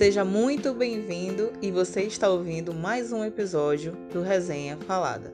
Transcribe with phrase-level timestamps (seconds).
[0.00, 5.30] Seja muito bem-vindo e você está ouvindo mais um episódio do Resenha Falada.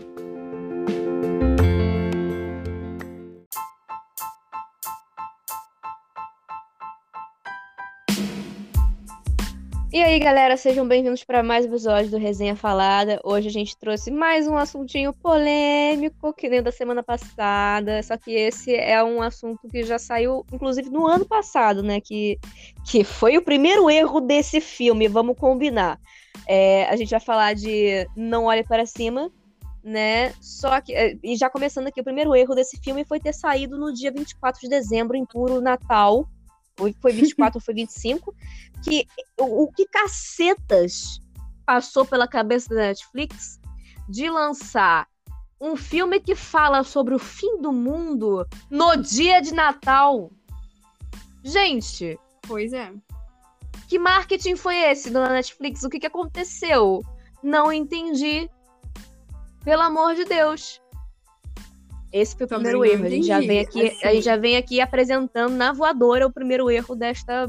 [10.16, 13.20] Aí, galera, sejam bem-vindos para mais um episódio do Resenha Falada.
[13.22, 18.02] Hoje a gente trouxe mais um assuntinho polêmico, que nem da semana passada.
[18.02, 22.00] Só que esse é um assunto que já saiu, inclusive, no ano passado, né?
[22.00, 22.38] Que,
[22.86, 26.00] que foi o primeiro erro desse filme, vamos combinar.
[26.48, 29.30] É, a gente vai falar de Não Olhe Para Cima,
[29.84, 30.32] né?
[30.40, 33.76] Só que, é, e já começando aqui, o primeiro erro desse filme foi ter saído
[33.76, 36.26] no dia 24 de dezembro, em puro Natal
[37.00, 38.34] foi 24 ou foi 25,
[38.82, 39.06] que
[39.38, 41.20] o, o que cacetas
[41.64, 43.60] passou pela cabeça da Netflix
[44.08, 45.08] de lançar
[45.60, 50.30] um filme que fala sobre o fim do mundo no dia de Natal.
[51.42, 52.18] Gente.
[52.42, 52.92] Pois é.
[53.88, 55.82] Que marketing foi esse da Netflix?
[55.82, 57.02] O que, que aconteceu?
[57.42, 58.48] Não entendi.
[59.64, 60.80] Pelo amor de Deus.
[62.12, 63.04] Esse foi o Também primeiro erro.
[63.04, 64.06] A gente, já vem aqui, assim.
[64.06, 67.46] a gente já vem aqui apresentando na voadora o primeiro erro desta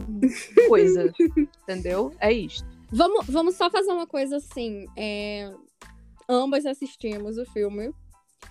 [0.67, 1.13] coisa.
[1.63, 2.13] entendeu?
[2.19, 2.65] É isso.
[2.91, 4.85] Vamos, vamos só fazer uma coisa assim.
[4.95, 5.51] É...
[6.27, 7.91] Ambas assistimos o filme.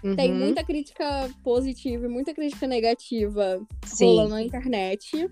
[0.03, 0.17] Uhum.
[0.17, 4.07] Tem muita crítica positiva e muita crítica negativa Sim.
[4.07, 5.31] rolando na internet.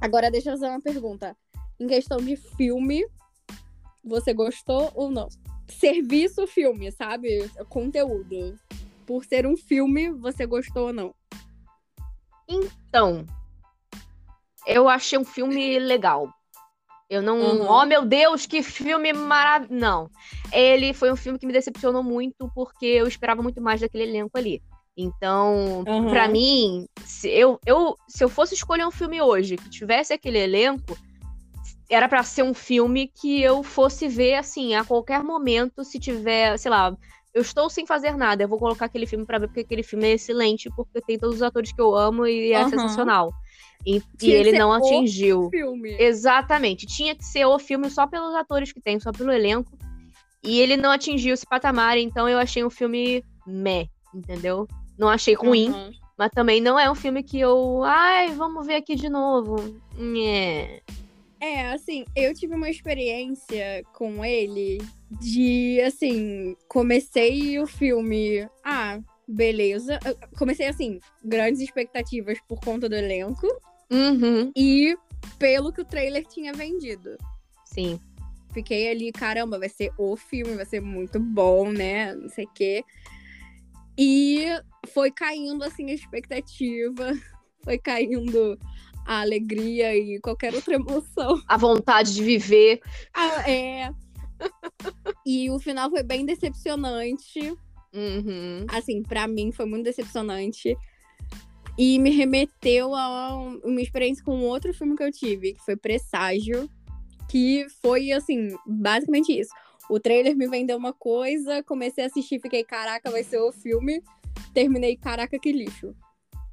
[0.00, 1.36] Agora, deixa eu fazer uma pergunta.
[1.78, 3.04] Em questão de filme,
[4.04, 5.28] você gostou ou não?
[5.68, 7.48] Serviço filme, sabe?
[7.68, 8.58] Conteúdo
[9.10, 11.12] por ser um filme, você gostou ou não?
[12.48, 13.26] Então,
[14.64, 16.32] eu achei um filme legal.
[17.08, 17.40] Eu não.
[17.40, 17.66] Uhum.
[17.68, 19.80] Oh, meu Deus, que filme maravilhoso.
[19.80, 20.08] Não.
[20.52, 24.38] Ele foi um filme que me decepcionou muito porque eu esperava muito mais daquele elenco
[24.38, 24.62] ali.
[24.96, 26.08] Então, uhum.
[26.08, 30.38] para mim, se eu, eu, se eu fosse escolher um filme hoje que tivesse aquele
[30.38, 30.96] elenco,
[31.90, 36.56] era para ser um filme que eu fosse ver assim a qualquer momento, se tiver,
[36.58, 36.96] sei lá,
[37.32, 40.06] eu estou sem fazer nada, eu vou colocar aquele filme para ver porque aquele filme
[40.06, 42.70] é excelente, porque tem todos os atores que eu amo e é uhum.
[42.70, 43.32] sensacional.
[43.86, 45.48] E, e ele não atingiu.
[45.50, 45.96] Filme.
[45.98, 46.86] Exatamente.
[46.86, 49.78] Tinha que ser o filme só pelos atores que tem, só pelo elenco.
[50.42, 54.66] E ele não atingiu esse patamar, então eu achei um filme meh, entendeu?
[54.98, 55.92] Não achei ruim, uhum.
[56.16, 57.82] mas também não é um filme que eu.
[57.84, 59.80] Ai, vamos ver aqui de novo.
[60.18, 60.80] É.
[61.40, 64.78] É, assim, eu tive uma experiência com ele
[65.10, 68.46] de, assim, comecei o filme.
[68.62, 69.98] Ah, beleza.
[70.04, 73.46] Eu comecei, assim, grandes expectativas por conta do elenco.
[73.90, 74.52] Uhum.
[74.54, 74.94] E
[75.38, 77.16] pelo que o trailer tinha vendido.
[77.64, 77.98] Sim.
[78.52, 82.14] Fiquei ali, caramba, vai ser o filme, vai ser muito bom, né?
[82.14, 82.84] Não sei o quê.
[83.96, 84.44] E
[84.88, 87.12] foi caindo, assim, a expectativa.
[87.62, 88.58] Foi caindo
[89.10, 91.42] a alegria e qualquer outra emoção.
[91.48, 92.80] A vontade de viver.
[93.12, 93.92] Ah, é.
[95.26, 97.40] e o final foi bem decepcionante.
[97.92, 98.64] Uhum.
[98.68, 100.76] Assim, para mim foi muito decepcionante.
[101.76, 103.34] E me remeteu a
[103.64, 106.70] uma experiência com outro filme que eu tive, que foi Presságio.
[107.28, 109.50] Que foi, assim, basicamente isso.
[109.88, 114.00] O trailer me vendeu uma coisa, comecei a assistir, fiquei, caraca, vai ser o filme.
[114.54, 115.96] Terminei, caraca, que lixo.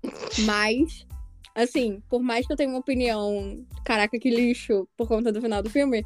[0.43, 1.05] Mas
[1.57, 5.63] assim, por mais que eu tenha uma opinião, caraca, que lixo, por conta do final
[5.63, 6.05] do filme,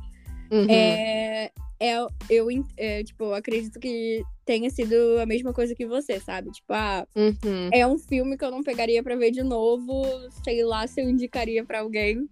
[0.50, 0.66] uhum.
[0.70, 2.48] é, é, eu,
[2.78, 6.52] é, tipo, acredito que tenha sido a mesma coisa que você, sabe?
[6.52, 7.70] Tipo, ah, uhum.
[7.74, 10.06] é um filme que eu não pegaria para ver de novo,
[10.44, 12.30] sei lá se eu indicaria para alguém,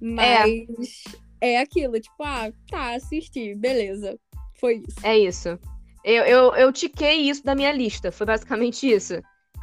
[0.00, 1.02] mas
[1.40, 1.54] é.
[1.54, 4.16] é aquilo, tipo, ah, tá, assisti, beleza.
[4.60, 5.04] Foi isso.
[5.04, 5.58] É isso.
[6.04, 9.14] Eu, eu, eu tiquei isso da minha lista, foi basicamente isso.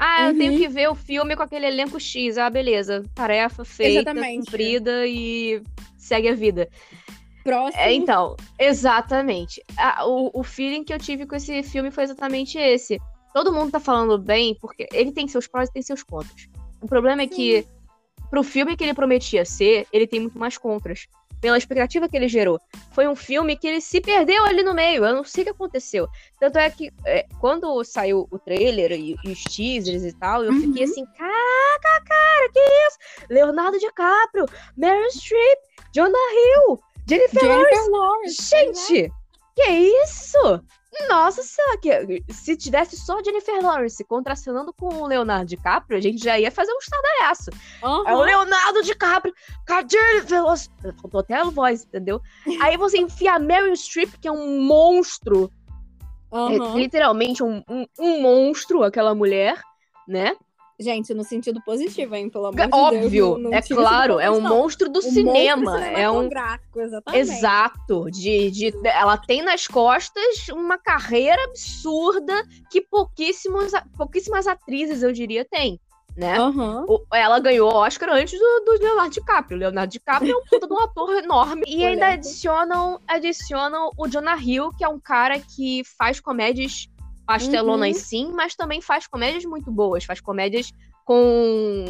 [0.02, 0.58] Ah, eu tenho uhum.
[0.58, 2.38] que ver o filme com aquele elenco X.
[2.38, 3.04] Ah, beleza.
[3.14, 4.46] Tarefa feita, exatamente.
[4.46, 5.62] cumprida e
[5.98, 6.70] segue a vida.
[7.44, 7.84] Próximo.
[7.84, 9.62] É, então, exatamente.
[9.78, 12.98] Ah, o, o feeling que eu tive com esse filme foi exatamente esse.
[13.34, 16.48] Todo mundo tá falando bem, porque ele tem seus prós e tem seus contras.
[16.82, 17.36] O problema é Sim.
[17.36, 17.68] que,
[18.30, 21.08] pro filme que ele prometia ser, ele tem muito mais contras
[21.42, 22.60] pela expectativa que ele gerou.
[22.92, 25.52] Foi um filme que ele se perdeu ali no meio, eu não sei o que
[25.52, 26.08] aconteceu.
[26.40, 30.52] Tanto é que é, quando saiu o trailer e, e, os teasers e tal, eu
[30.52, 30.62] uhum.
[30.62, 32.98] fiquei assim, caraca, cara, que isso?
[33.30, 34.46] Leonardo DiCaprio,
[34.76, 35.60] Meryl Streep,
[35.94, 37.90] Jonah Hill, Jennifer, Jennifer Lawrence.
[37.90, 38.50] Lawrence.
[38.50, 39.12] Gente,
[39.56, 39.72] que
[40.04, 40.64] isso?
[41.08, 46.24] Nossa senhora, que, se tivesse só Jennifer Lawrence contracenando com o Leonardo DiCaprio, a gente
[46.24, 47.52] já ia fazer um estardalhaço.
[47.84, 48.08] Uhum.
[48.08, 49.34] É o Leonardo DiCaprio
[49.68, 50.70] com a Jennifer Lawrence.
[51.02, 52.20] Faltou até a voz, entendeu?
[52.62, 55.52] Aí você enfia a Meryl Streep, que é um monstro.
[56.32, 56.76] Uhum.
[56.76, 59.62] É literalmente um, um, um monstro, aquela mulher,
[60.08, 60.36] né?
[60.82, 62.30] Gente, no sentido positivo, hein?
[62.30, 62.68] Pelo amor de
[63.10, 63.38] Deus.
[63.38, 65.72] Óbvio, é claro, é um monstro do Um cinema.
[65.74, 66.14] monstro É um.
[66.24, 67.22] cinematográfico, exatamente.
[67.22, 68.12] Exato.
[68.12, 75.44] De, de, ela tem nas costas uma carreira absurda que pouquíssimos, pouquíssimas atrizes, eu diria,
[75.44, 75.80] têm.
[76.18, 76.38] Né?
[76.42, 79.58] O- Ela ganhou o Oscar antes do, do Leonardo DiCaprio.
[79.58, 81.64] O Leonardo DiCaprio é um puta de um ator enorme.
[81.68, 86.88] E ainda adicionam, adicionam o Jonah Hill, que é um cara que faz comédias
[87.30, 88.04] pastelonas Uhum.
[88.04, 90.04] sim, mas também faz comédias muito boas.
[90.04, 90.72] Faz comédias
[91.06, 91.86] com.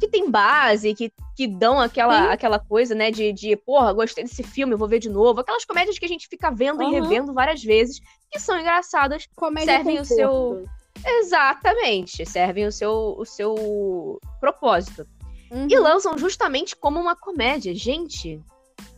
[0.00, 2.28] que tem base, que, que dão aquela, Sim.
[2.32, 3.10] aquela coisa, né?
[3.10, 5.40] De, de, porra, gostei desse filme, vou ver de novo.
[5.40, 6.92] Aquelas comédias que a gente fica vendo e Aham.
[7.02, 8.00] revendo várias vezes,
[8.30, 9.26] que são engraçadas.
[9.36, 10.64] Comédia servem o seu-
[11.06, 15.06] Exatamente, servem o seu, o seu propósito.
[15.50, 15.66] Uhum.
[15.70, 17.74] E lançam justamente como uma comédia.
[17.74, 18.40] Gente,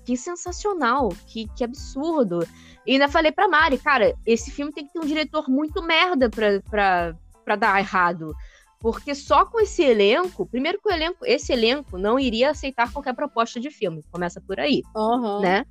[0.06, 2.46] que sensacional, que, que absurdo.
[2.86, 6.30] E ainda falei pra Mari, cara, esse filme tem que ter um diretor muito merda
[6.30, 8.32] pra, pra, pra dar errado.
[8.78, 13.14] Porque só com esse elenco, primeiro que o elenco, esse elenco não iria aceitar qualquer
[13.14, 14.04] proposta de filme.
[14.12, 15.40] Começa por aí Aham.
[15.40, 15.66] né?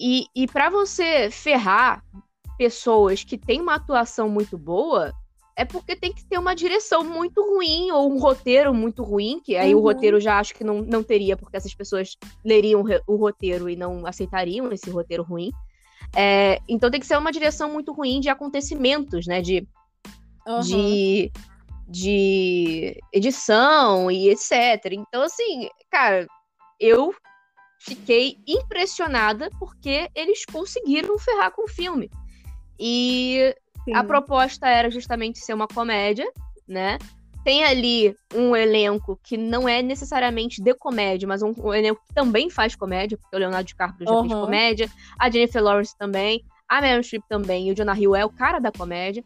[0.00, 2.02] E, e para você ferrar
[2.56, 5.12] pessoas que têm uma atuação muito boa,
[5.58, 9.56] é porque tem que ter uma direção muito ruim ou um roteiro muito ruim, que
[9.56, 9.82] aí o Uhum.
[9.82, 14.06] roteiro já acho que não, não teria, porque essas pessoas leriam o roteiro e não
[14.06, 15.50] aceitariam esse roteiro ruim.
[16.14, 19.42] É, então tem que ser uma direção muito ruim de acontecimentos, né?
[19.42, 19.66] De,
[20.46, 20.62] Aham.
[20.62, 21.32] de,
[21.88, 24.52] de edição e etc.
[24.92, 26.28] Então, assim, cara,
[26.78, 27.12] eu
[27.80, 32.08] fiquei impressionada porque eles conseguiram ferrar com o filme.
[32.78, 33.56] E
[33.88, 33.94] Sim.
[33.94, 36.30] a proposta era justamente ser uma comédia,
[36.66, 36.98] né?
[37.44, 42.12] Tem ali um elenco que não é necessariamente de comédia, mas um, um elenco que
[42.14, 44.40] também faz comédia, porque o Leonardo DiCaprio já fez Aham.
[44.42, 48.30] comédia, a Jennifer Lawrence também, a Meryl Streep também, e o Jonah Hill é o
[48.30, 49.24] cara da comédia.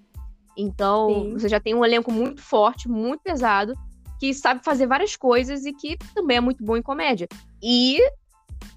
[0.56, 1.32] Então, Sim.
[1.32, 3.74] você já tem um elenco muito forte, muito pesado,
[4.20, 7.26] que sabe fazer várias coisas e que também é muito bom em comédia.
[7.60, 7.98] E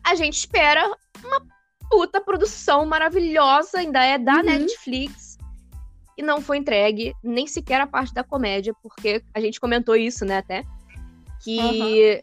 [0.04, 0.84] a gente espera
[1.24, 1.42] uma
[1.92, 4.44] puta produção maravilhosa, ainda é da Uhum.
[4.44, 5.35] Netflix.
[6.18, 10.24] E não foi entregue nem sequer a parte da comédia, porque a gente comentou isso,
[10.26, 10.64] né, até.
[11.44, 12.22] Que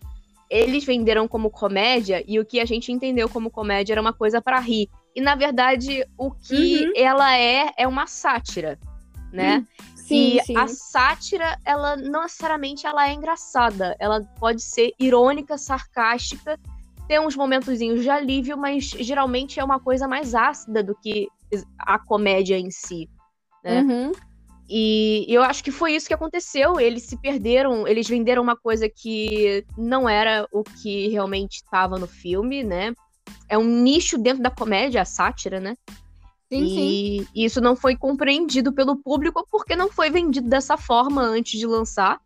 [0.51, 4.41] eles venderam como comédia e o que a gente entendeu como comédia era uma coisa
[4.41, 4.89] pra rir.
[5.15, 6.93] E na verdade, o que Uhum.
[6.97, 8.79] ela é, é uma sátira,
[9.33, 9.65] né?
[9.95, 10.57] Sim, e sim.
[10.57, 13.97] a sátira, ela não necessariamente ela é engraçada.
[13.99, 16.59] Ela pode ser irônica, sarcástica,
[17.09, 21.29] ter uns momentozinhos de alívio, mas geralmente é uma coisa mais ácida do que
[21.79, 23.09] a comédia em si.
[23.63, 23.83] Né?
[23.83, 24.13] Uhum.
[24.69, 26.81] E eu acho que foi isso que aconteceu.
[26.81, 32.07] Eles se perderam, eles venderam uma coisa que não era o que realmente estava no
[32.07, 32.95] filme, né?
[33.49, 35.77] É um nicho dentro da comédia, a sátira, né?
[36.49, 37.27] Sim, sim.
[37.35, 41.67] E isso não foi compreendido pelo público porque não foi vendido dessa forma antes de
[41.67, 42.21] lançar.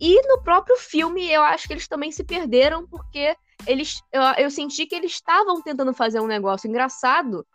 [0.00, 4.50] E no próprio filme, eu acho que eles também se perderam porque eles, eu, eu
[4.50, 7.46] senti que eles estavam tentando fazer um negócio engraçado,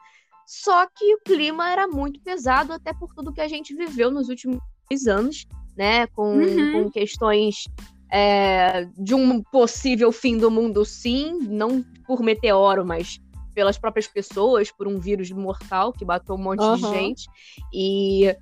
[0.45, 4.29] só que o clima era muito pesado, até por tudo que a gente viveu nos
[4.29, 4.59] últimos
[4.89, 5.45] dois anos,
[5.75, 6.07] né?
[6.07, 6.71] Com, Uhum.
[6.71, 7.63] com questões
[8.11, 13.19] é, de um possível fim do mundo, sim, não por meteoro, mas
[13.53, 16.89] pelas próprias pessoas, por um vírus mortal que matou um monte de Aham.
[16.91, 17.27] gente,
[17.73, 18.35] e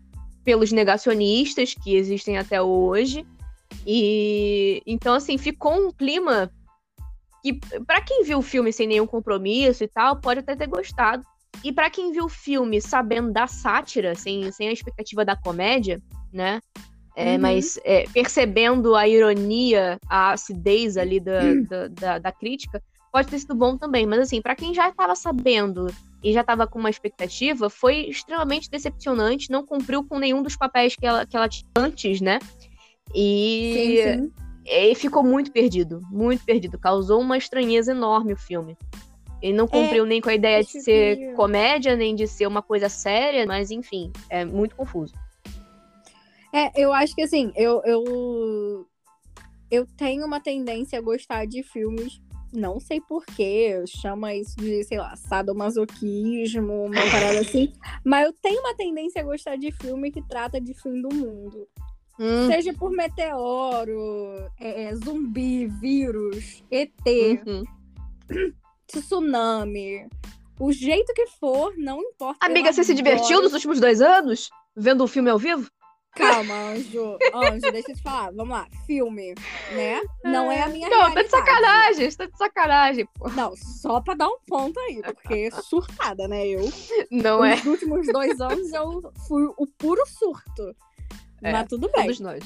[0.44, 3.26] pelos negacionistas que existem até hoje.
[3.86, 6.52] E então, assim, ficou um clima
[7.42, 7.54] que,
[7.86, 11.24] pra quem viu o filme sem nenhum compromisso e tal, pode até ter gostado.
[11.64, 16.02] E pra quem viu o filme sabendo da sátira, sem, sem a expectativa da comédia,
[16.31, 16.62] né?
[17.16, 17.42] É, Uhum.
[17.42, 22.81] Mas é, percebendo a ironia, a acidez ali da, da, da, da crítica,
[23.12, 24.06] pode ter sido bom também.
[24.06, 25.88] Mas assim, pra quem já tava sabendo
[26.24, 30.95] e já tava com uma expectativa, foi extremamente decepcionante, não cumpriu com nenhum dos papéis
[30.95, 32.40] que ela, que ela tinha antes, né?
[33.14, 34.31] E, Sim, sim.
[34.66, 36.80] e ficou muito perdido, muito perdido.
[36.80, 38.76] Causou uma estranheza enorme o filme.
[39.44, 42.62] Ele não cumpriu nem com a ideia de ser que- comédia, nem de ser uma
[42.62, 45.14] coisa séria, mas enfim, é muito confuso.
[46.54, 48.88] É, eu acho que assim, eu, eu,
[49.69, 52.21] eu tenho uma tendência a gostar de filmes,
[52.54, 57.73] não sei porquê, chama isso de, sei lá, sadomasoquismo, uma parada assim,
[58.06, 61.68] mas eu tenho uma tendência a gostar de filme que trata de fim do mundo.
[62.18, 66.92] Hum, Seja por meteoro, é, é, zumbi, vírus, ET,
[67.45, 67.64] uhum.
[68.87, 70.07] Tsunami.
[70.59, 72.45] O jeito que for, não importa.
[72.45, 74.49] Amiga, você se divertiu nos últimos dois anos?
[74.75, 75.69] Vendo o filme ao vivo?
[76.16, 77.18] Calma, Anjo.
[77.33, 78.31] Anjo, deixa eu te falar.
[78.31, 78.68] Vamos lá.
[78.85, 79.33] Filme,
[79.75, 79.99] né?
[80.23, 81.30] Não é a minha Não, tá de realidade.
[81.30, 83.30] sacanagem, tá de sacanagem, pô.
[83.30, 86.47] Não, só pra dar um ponto aí, porque surtada, né?
[86.47, 86.71] Eu,
[87.09, 90.75] Não é nos últimos dois anos, eu fui o puro surto.
[91.42, 92.04] É, Mas tudo bem.
[92.04, 92.44] todos nós.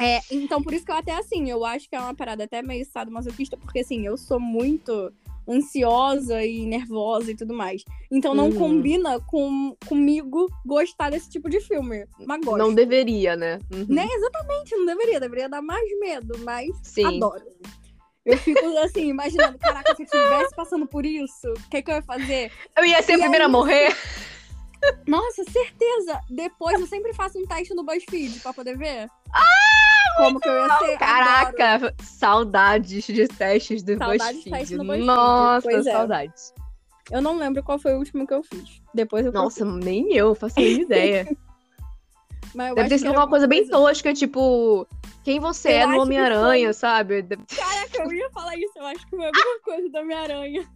[0.00, 2.62] É, então por isso que eu até assim, eu acho que é uma parada até
[2.62, 5.12] meio sadomasoquista, porque assim, eu sou muito
[5.48, 7.82] ansiosa e nervosa e tudo mais.
[8.10, 8.58] Então não Uhum.
[8.58, 12.06] combina com, comigo gostar desse tipo de filme.
[12.26, 12.58] Mas gosto.
[12.58, 13.58] Não deveria, né?
[13.72, 13.86] Uhum.
[13.88, 15.20] Nem exatamente, não deveria.
[15.20, 17.16] Deveria dar mais medo, mas Sim.
[17.16, 17.42] adoro.
[18.24, 21.96] Eu fico assim, imaginando, caraca, se eu estivesse passando por isso, o que, que eu
[21.96, 22.52] ia fazer?
[22.76, 23.96] Eu ia ser a E primeira a aí- morrer.
[25.06, 26.20] Nossa, certeza!
[26.30, 29.08] Depois eu sempre faço um teste no BuzzFeed pra poder ver.
[30.16, 30.84] Como que eu ia ser?
[30.84, 30.98] Adoro.
[30.98, 34.50] Caraca, saudades de testes do Saudades de BuzzFeed.
[34.50, 35.92] testes no BuzzFeed, Nossa, pois é.
[35.92, 36.54] saudades.
[37.10, 38.80] Eu não lembro qual foi o último que eu fiz.
[38.94, 41.28] Depois eu Nossa, nem eu faço a mínima ideia.
[42.54, 44.86] Mas Deve ter sido uma alguma coisa bem tosca, tipo,
[45.22, 47.22] quem você Eu é no Homem-Aranha, sabe?
[47.22, 48.72] Caraca, eu ia falar isso.
[48.76, 50.68] Eu acho que foi alguma coisa do Homem-Aranha.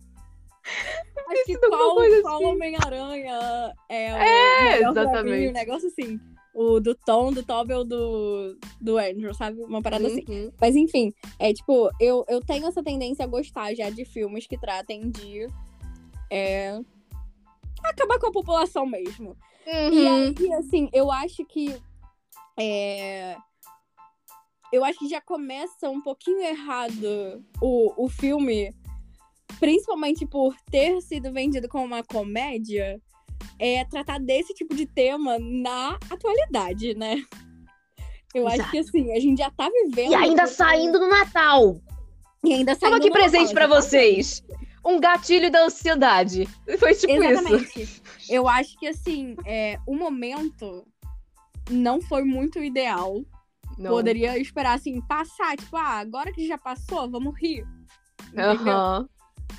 [1.28, 2.44] Acho que qual, qual assim.
[2.44, 5.48] Homem-Aranha é o É, exatamente.
[5.48, 6.20] um negócio assim.
[6.54, 9.60] O do Tom, do Tobey ou do, do Andrew, sabe?
[9.62, 10.24] Uma parada assim.
[10.28, 10.52] Uhum.
[10.60, 14.56] Mas enfim, é tipo, eu, eu tenho essa tendência a gostar já de filmes que
[14.56, 15.48] tratem de.
[16.30, 16.80] É,
[17.82, 19.36] acabar com a população mesmo.
[19.66, 20.34] E Uhum.
[20.38, 21.74] aí, assim, eu acho que.
[22.58, 23.36] É...
[24.72, 28.74] Eu acho que já começa um pouquinho errado o, o filme,
[29.60, 33.00] principalmente por ter sido vendido como uma comédia,
[33.58, 37.22] é tratar desse tipo de tema na atualidade, né?
[38.34, 38.70] Eu acho Exato.
[38.72, 40.10] que assim, a gente já tá vivendo.
[40.10, 41.80] E ainda saindo no Natal.
[42.42, 43.70] E ainda Toma saindo aqui no presente exatamente.
[43.70, 44.44] vocês.
[44.84, 46.46] Um gatilho da ansiedade.
[46.78, 47.22] Foi tipo isso.
[47.22, 48.02] Exatamente.
[48.28, 50.84] Eu acho que assim, é, o momento
[51.70, 53.22] não foi muito ideal.
[53.78, 53.90] Não.
[53.90, 57.64] Poderia esperar assim, passar, tipo, ah, agora que já passou, vamos rir.
[58.32, 59.08] Entendeu?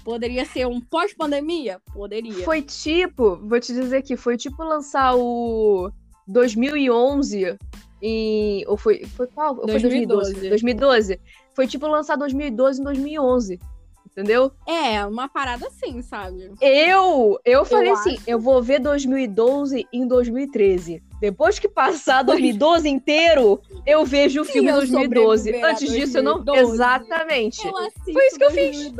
[0.04, 1.82] Poderia ser um pós-pandemia?
[1.94, 2.44] Poderia.
[2.44, 5.92] Foi tipo, vou te dizer aqui, foi tipo lançar o
[6.28, 7.58] 2011
[8.02, 8.64] em.
[8.68, 9.56] Ou foi, foi qual?
[9.56, 10.34] Ou foi 2012?
[10.34, 10.50] 2012.
[10.50, 11.20] 2012.
[11.54, 13.60] Foi tipo lançar 2012 em 2011.
[14.06, 14.50] Entendeu?
[14.66, 16.50] É, uma parada assim, sabe?
[16.62, 18.00] Eu, eu falei acho.
[18.00, 21.04] assim, eu vou ver 2012 em 2013.
[21.20, 25.44] Depois que passar 2012 inteiro, eu vejo o filme eu 2012.
[25.44, 26.42] sobreviver a Antes disso, eu não.
[26.42, 27.68] 2012, Exatamente.
[27.68, 28.94] Eu Foi isso que eu fiz.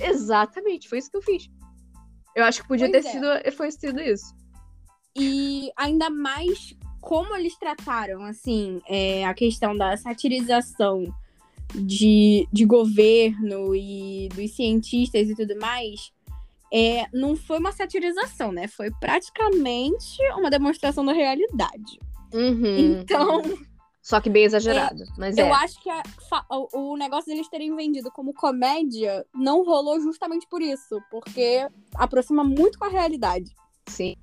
[0.00, 0.04] 2012.
[0.04, 1.50] Exatamente, foi isso que eu fiz.
[2.34, 3.12] Eu acho que podia Pois ter é.
[3.12, 4.34] sido, foi sido isso.
[5.16, 11.12] E ainda mais como eles trataram, assim, é, a questão da satirização
[11.74, 16.12] de, de governo e dos cientistas e tudo mais,
[16.72, 18.68] é, não foi uma satirização, né?
[18.68, 21.98] Foi praticamente uma demonstração da realidade.
[22.32, 23.00] Uhum.
[23.00, 23.42] Então,
[24.10, 25.04] Só que bem exagerado.
[25.16, 25.52] Mas eu é.
[25.52, 26.02] acho que a
[26.50, 32.42] o, o negócio deles terem vendido como comédia não rolou justamente por isso, porque aproxima
[32.42, 33.54] muito com a realidade.
[33.86, 34.16] Sim.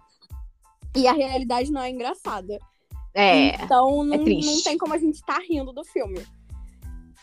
[0.93, 2.59] E a realidade não é engraçada.
[3.13, 3.55] É.
[3.63, 4.45] Então não, triste.
[4.45, 6.19] não tem como a gente tá rindo do filme.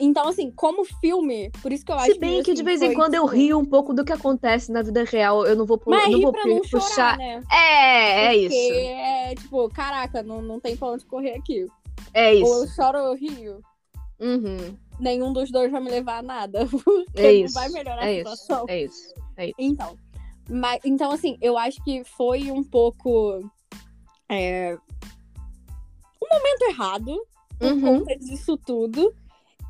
[0.00, 2.80] Então, assim, como filme, por isso que eu acho Se bem que, assim, de vez
[2.80, 5.44] em foi, quando eu rio um pouco do que acontece na vida real.
[5.47, 6.80] Eu não vou, pu- Mas não vou pra não puxar.
[6.80, 7.42] chorar, né?
[7.52, 8.75] É, é Porque isso.
[8.75, 11.68] é tipo, caraca, não, não tem pra onde correr aqui.
[12.14, 12.75] É Ou eu isso.
[12.75, 13.61] choro ou eu rio.
[14.21, 14.76] Uhum.
[15.00, 16.66] Nenhum dos dois vai me levar a nada.
[16.71, 17.54] Porque É não isso.
[17.54, 18.37] vai melhorar É a isso.
[18.37, 18.64] situação.
[18.68, 19.14] É isso.
[19.37, 19.54] É isso.
[19.59, 19.99] Então,
[20.49, 23.40] mas, então, assim, eu acho que foi um pouco.
[24.28, 24.78] é,
[26.23, 27.26] um momento errado
[27.59, 27.80] por Uhum.
[28.00, 29.12] conta disso tudo.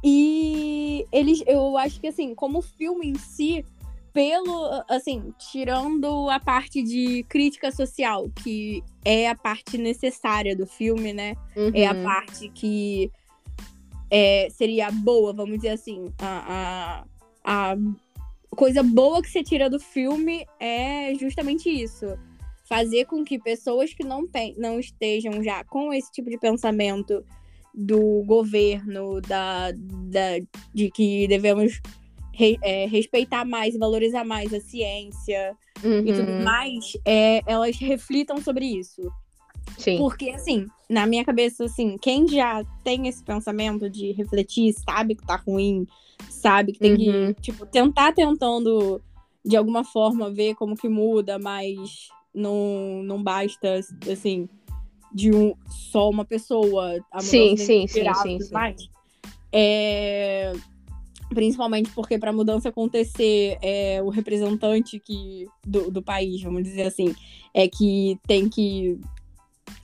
[0.03, 3.65] E eles, eu acho que assim, como filme em si,
[4.15, 11.13] pelo, assim, tirando a parte de crítica social, que é a parte necessária do filme,
[11.13, 11.35] né?
[11.75, 12.03] É a Uhum.
[12.05, 13.11] parte que
[14.09, 16.13] é, seria boa, vamos dizer assim.
[16.21, 17.05] A,
[17.45, 17.77] a, a
[18.57, 22.07] coisa boa que você tira do filme é justamente isso.
[22.69, 27.25] Fazer com que pessoas que não, não estejam já com esse tipo de pensamento
[27.75, 30.39] do governo, da, da,
[30.73, 31.81] de que devemos
[32.35, 35.57] re- é, respeitar mais e valorizar mais a ciência
[36.05, 36.43] e tudo Uhum.
[36.43, 39.03] mais, é, elas reflitam sobre isso.
[39.79, 39.99] Sim.
[39.99, 45.25] Porque, assim, na minha cabeça, assim, quem já tem esse pensamento de refletir, sabe que
[45.27, 45.87] tá ruim,
[46.29, 47.35] sabe que tem Uhum.
[47.35, 49.01] que, tipo, tentar tentando,
[49.45, 54.49] de alguma forma, ver como que muda, mas não, não basta, assim,
[55.13, 56.99] de um, só uma pessoa.
[57.13, 58.55] A Sim, sim, sim, sim, sim.
[59.53, 60.53] É,
[61.31, 66.83] Principalmente porque para a mudança acontecer, é, o representante que, do, do país, vamos dizer
[66.83, 67.15] assim,
[67.53, 68.99] é que tem que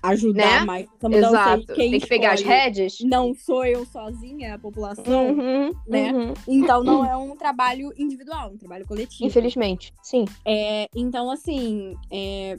[0.03, 0.65] ajudar Né?
[0.65, 1.29] mais essa mudança.
[1.29, 1.67] Exato.
[1.75, 2.99] Quem Tem que pegar as rédeas.
[3.03, 5.31] Não sou eu sozinha, é a população.
[5.31, 6.13] Uhum, né?
[6.13, 6.35] uhum.
[6.49, 9.27] Então não é um trabalho individual, é um trabalho coletivo.
[9.27, 10.25] Infelizmente, sim.
[10.45, 12.57] É, então, assim, é,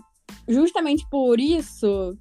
[0.48, 2.18] justamente por isso,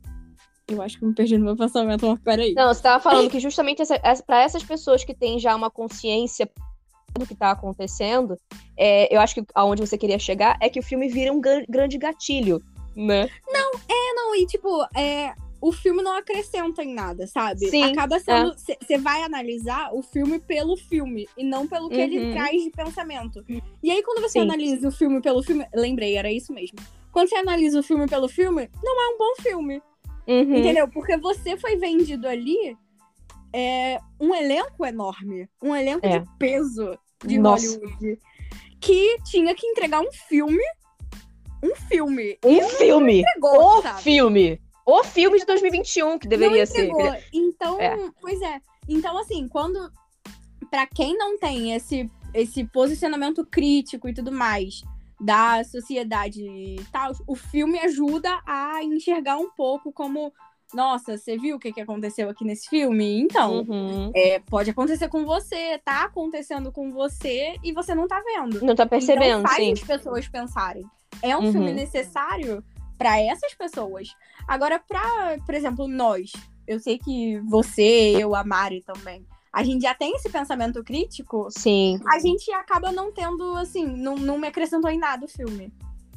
[0.70, 2.54] Eu acho que eu me perdi no meu pensamento, mas peraí.
[2.54, 5.70] Não, você tava falando que justamente essa, essa, para essas pessoas que têm já uma
[5.70, 6.48] consciência
[7.18, 8.36] do que tá acontecendo,
[8.76, 11.98] é, eu acho que aonde você queria chegar é que o filme vira um grande
[11.98, 12.62] gatilho,
[12.94, 13.28] né?
[13.48, 17.68] Não, é, não, e tipo, é, o filme não acrescenta em nada, sabe?
[17.68, 18.54] Sim, Acaba sendo.
[18.54, 22.30] Você vai analisar o filme pelo filme e não pelo que ele Uhum.
[22.30, 23.44] traz de pensamento.
[23.82, 24.44] E aí, quando você Sim.
[24.44, 25.66] analisa o filme pelo filme.
[25.74, 26.78] Lembrei, era isso mesmo.
[27.12, 29.82] Quando você analisa o filme pelo filme, não é um bom filme.
[30.26, 30.56] Uhum.
[30.56, 30.88] Entendeu?
[30.88, 32.76] Porque você foi vendido ali
[33.52, 35.48] é, um elenco enorme.
[35.62, 36.18] Um elenco É.
[36.20, 37.78] de peso de Nossa.
[37.78, 38.18] Hollywood.
[38.80, 40.62] Que tinha que entregar um filme.
[41.62, 42.38] Um filme.
[42.44, 43.20] Um filme!
[43.20, 44.02] Entregou, O sabe?
[44.02, 44.60] filme!
[44.86, 46.90] O filme de 2021 que deveria ser.
[47.32, 47.96] Então, É.
[48.20, 48.60] pois é.
[48.88, 49.90] Então, assim, quando.
[50.70, 54.82] Pra quem não tem esse, esse posicionamento crítico e tudo mais
[55.20, 60.32] da sociedade e tal, o filme ajuda a enxergar um pouco como.
[60.72, 63.20] Nossa, você viu o que, que aconteceu aqui nesse filme?
[63.20, 64.12] Então, Uhum.
[64.14, 68.64] é, pode acontecer com você, tá acontecendo com você e você não tá vendo.
[68.64, 69.72] Não tá percebendo, então faz sim.
[69.72, 70.84] as pessoas pensarem.
[71.22, 71.52] É um Uhum.
[71.52, 72.62] filme necessário
[72.96, 74.14] pra essas pessoas.
[74.46, 76.30] Agora, pra, por exemplo, nós.
[76.68, 79.26] Eu sei que você, eu, a Mari também.
[79.52, 81.48] A gente já tem esse pensamento crítico.
[81.50, 81.98] Sim.
[82.06, 85.72] A gente acaba não tendo, assim, não, não me acrescentou em nada o filme.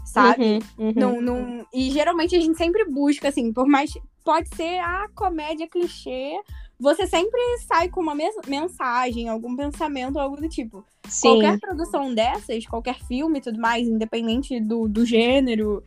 [0.05, 0.59] Sabe?
[0.77, 0.93] Uhum, uhum.
[0.95, 1.67] Não, não...
[1.73, 3.93] E geralmente a gente sempre busca, assim, por mais.
[4.23, 6.39] Pode ser a comédia clichê.
[6.79, 8.15] Você sempre sai com uma
[8.47, 10.85] mensagem, algum pensamento, algo do tipo.
[11.07, 11.29] Sim.
[11.29, 15.83] Qualquer produção dessas, qualquer filme e tudo mais, independente do, do gênero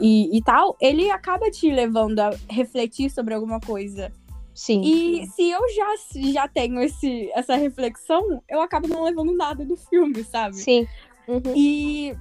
[0.00, 4.12] e, e tal, ele acaba te levando a refletir sobre alguma coisa.
[4.58, 4.80] Sim.
[4.82, 5.94] E se eu já,
[6.32, 10.56] já tenho esse, essa reflexão, eu acabo não levando nada do filme, sabe?
[10.56, 10.84] Sim.
[11.28, 11.54] Uhum.
[11.54, 12.12] E,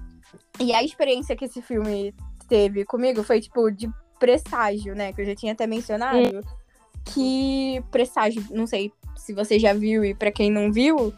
[0.59, 2.13] e a experiência que esse filme
[2.47, 3.89] teve comigo foi, tipo, de
[4.19, 5.11] presságio, né?
[5.13, 6.45] Que eu já tinha até mencionado.
[7.05, 11.11] Que presságio, não sei se você já viu e pra quem não viu,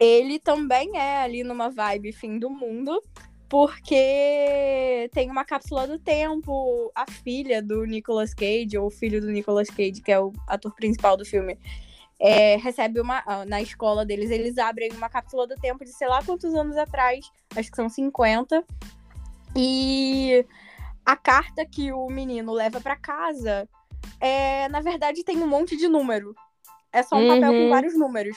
[0.00, 3.02] ele também é ali numa vibe fim do mundo.
[3.48, 9.30] Porque tem uma cápsula do tempo, a filha do Nicolas Cage, ou o filho do
[9.30, 11.58] Nicolas Cage, que é o ator principal do filme,
[12.18, 13.22] é, recebe uma.
[13.26, 16.76] ah, Na escola deles, eles abrem uma cápsula do tempo de sei lá quantos anos
[16.76, 18.64] atrás, acho que são 50.
[19.56, 20.44] E
[21.04, 23.68] a carta que o menino leva pra casa,
[24.20, 26.34] é, na verdade, tem um monte de número.
[26.92, 27.64] É só um papel Uhum.
[27.64, 28.36] com vários números.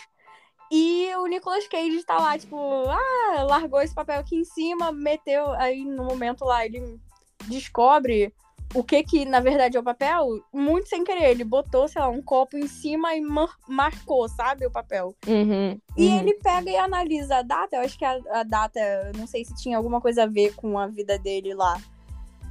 [0.71, 2.57] E o Nicolas Cage tá lá, tipo,
[2.89, 5.51] ah, largou esse papel aqui em cima, meteu.
[5.53, 6.99] Aí no momento lá ele
[7.47, 8.33] descobre
[8.75, 11.31] o que que na verdade é o papel, muito sem querer.
[11.31, 15.15] Ele botou, sei lá, um copo em cima e mar- marcou, sabe, o papel.
[15.25, 15.79] Uhum.
[15.95, 16.19] E uhum.
[16.19, 17.77] ele pega e analisa a data.
[17.77, 18.79] Eu acho que a, a data,
[19.15, 21.79] não sei se tinha alguma coisa a ver com a vida dele lá.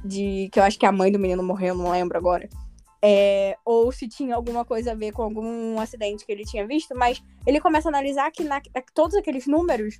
[0.03, 2.49] De que eu acho que a mãe do menino morreu, não lembro agora.
[3.01, 6.95] É, ou se tinha alguma coisa a ver com algum acidente que ele tinha visto,
[6.95, 9.99] mas ele começa a analisar que na- é todos aqueles números,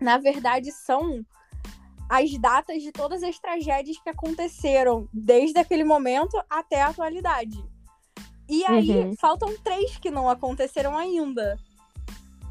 [0.00, 1.24] na verdade, são
[2.08, 7.62] as datas de todas as tragédias que aconteceram desde aquele momento até a atualidade.
[8.48, 9.16] E aí, Uhum.
[9.16, 11.58] faltam três que não aconteceram ainda.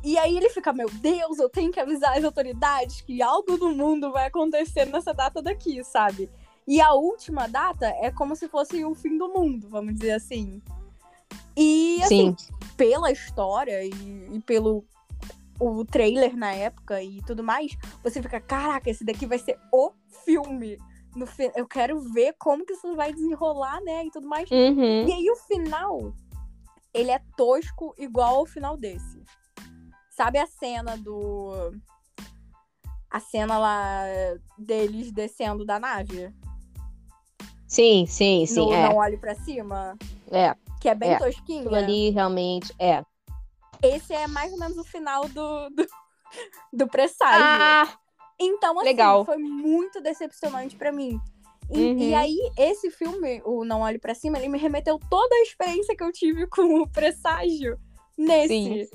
[0.04, 3.76] E aí ele fica, meu Deus, eu tenho que avisar as autoridades que algo no
[3.76, 6.28] mundo vai acontecer nessa data daqui, sabe?
[6.72, 10.62] E a última data é como se fosse o fim do mundo, vamos dizer assim.
[11.54, 12.54] E assim, Sim.
[12.78, 13.90] pela história e,
[14.32, 14.86] e pelo
[15.60, 19.92] o trailer na época e tudo mais, você fica, caraca, esse daqui vai ser o
[20.24, 20.78] filme.
[21.14, 24.06] No fi- eu quero ver como que isso vai desenrolar, né?
[24.06, 24.50] E tudo mais.
[24.50, 25.10] Uhum.
[25.10, 26.14] E aí o final,
[26.94, 29.22] ele é tosco igual ao final desse.
[30.10, 31.74] Sabe a cena do.
[33.10, 34.04] A cena lá
[34.58, 36.34] deles descendo da nave?
[37.72, 38.66] Sim, sim, sim.
[38.66, 38.84] no é.
[38.84, 39.98] Não Olhe Pra Cima?
[40.30, 40.54] É.
[40.82, 41.62] Que é bem É, tosquinha.
[41.62, 43.02] Aquilo ali realmente é.
[43.82, 45.88] Esse é mais ou menos o final do, do,
[46.74, 47.42] do presságio.
[47.42, 47.88] Ah!
[48.38, 49.24] Então, assim, legal.
[49.24, 51.18] foi muito decepcionante pra mim.
[51.70, 51.98] E, Uhum.
[52.00, 55.96] e aí, esse filme, o Não Olhe Pra Cima, ele me remeteu toda a experiência
[55.96, 57.80] que eu tive com o presságio
[58.18, 58.50] nesse.
[58.50, 58.88] Sim.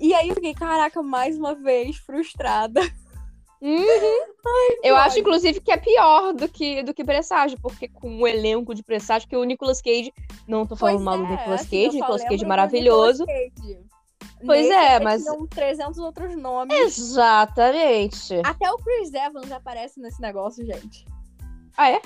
[0.00, 2.80] E aí eu fiquei, caraca, mais uma vez, frustrada.
[4.82, 8.74] Eu acho, inclusive, que é pior do que, do que Presságio, porque com o elenco
[8.74, 10.12] de Presságio, que o Nicolas Cage,
[10.48, 13.24] não tô falando Pois mal do é, Nicolas assim, Cage, só Nicolas Cage maravilhoso.
[13.26, 13.78] Nicolas Cage.
[14.46, 16.74] Pois Nesse é, mas- tinham 300 outros nomes.
[16.74, 18.34] Exatamente.
[18.44, 21.04] Até o Chris Evans aparece nesse negócio, gente.
[21.76, 22.00] Ah, é?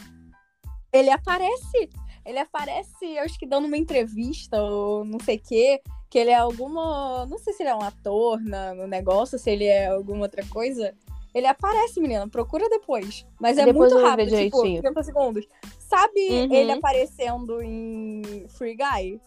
[0.92, 1.88] Ele aparece.
[2.24, 5.80] Ele aparece, acho que dando uma entrevista ou não sei o quê.
[6.10, 7.26] Que ele é alguma.
[7.26, 10.44] Não sei se ele é um ator na- no negócio, se ele é alguma outra
[10.46, 10.94] coisa.
[11.34, 13.26] Ele aparece, menina, procura depois.
[13.40, 14.82] Mas é Depois muito rápido, tipo, direitinho.
[14.82, 15.46] 30 segundos.
[15.80, 16.54] Sabe Uhum.
[16.54, 19.20] ele aparecendo em Free Guy?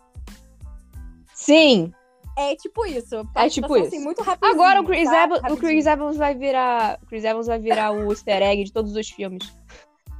[1.33, 1.93] Sim.
[2.37, 3.15] É tipo isso.
[3.15, 3.87] É tipo participação, isso.
[3.87, 5.23] Assim, muito rapidinho, Agora o Chris, tá?
[5.23, 5.57] Evans, o.
[5.57, 6.99] Chris Evans vai virar.
[7.07, 9.51] Chris Evans vai virar o easter egg de todos os filmes.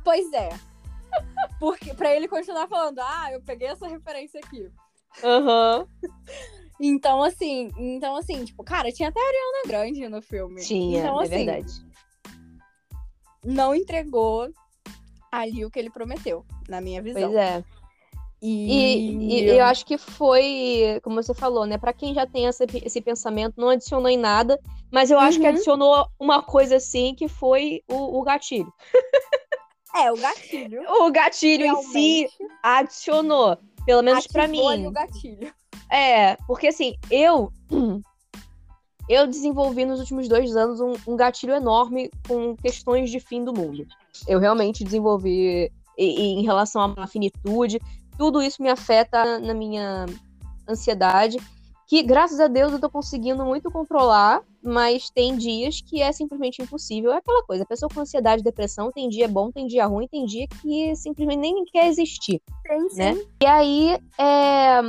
[0.03, 0.49] Pois é.
[1.59, 4.69] Porque, pra ele continuar falando, ah, eu peguei essa referência aqui.
[5.23, 5.87] Aham.
[6.79, 10.61] Então, assim, então, assim, tipo, cara, tinha até a Ariana Grande no filme.
[10.61, 11.73] Tinha, então, é assim, verdade.
[13.43, 14.49] não entregou
[15.31, 17.21] ali o que ele prometeu, na minha visão.
[17.23, 17.63] Pois é.
[18.39, 21.77] E, E, e eu acho que foi, como você falou, né?
[21.77, 24.59] Pra quem já tem esse, esse pensamento, não adicionou em nada,
[24.91, 25.53] mas eu acho que Uhum.
[25.53, 28.71] adicionou uma coisa assim que foi o, o gatilho.
[29.95, 30.83] É, o gatilho.
[31.01, 34.85] O gatilho em si realmente adicionou, pelo menos ali mim.
[34.85, 35.53] o gatilho.
[35.89, 37.51] É, porque assim, eu
[39.09, 43.53] eu desenvolvi nos últimos dois anos um, um gatilho enorme com questões de fim do
[43.53, 43.85] mundo.
[44.27, 47.79] Eu realmente desenvolvi e- e em relação à finitude,
[48.17, 50.05] tudo isso me afeta na minha
[50.67, 51.37] ansiedade,
[51.87, 56.61] que graças a Deus eu tô conseguindo muito controlar, mas tem dias que é simplesmente
[56.61, 57.13] impossível.
[57.13, 60.25] É aquela coisa, a pessoa com ansiedade, depressão, tem dia bom, tem dia ruim, tem
[60.25, 62.41] dia que simplesmente nem quer existir.
[62.67, 62.97] Sim, sim.
[62.97, 63.15] Né?
[63.41, 64.81] E aí, é,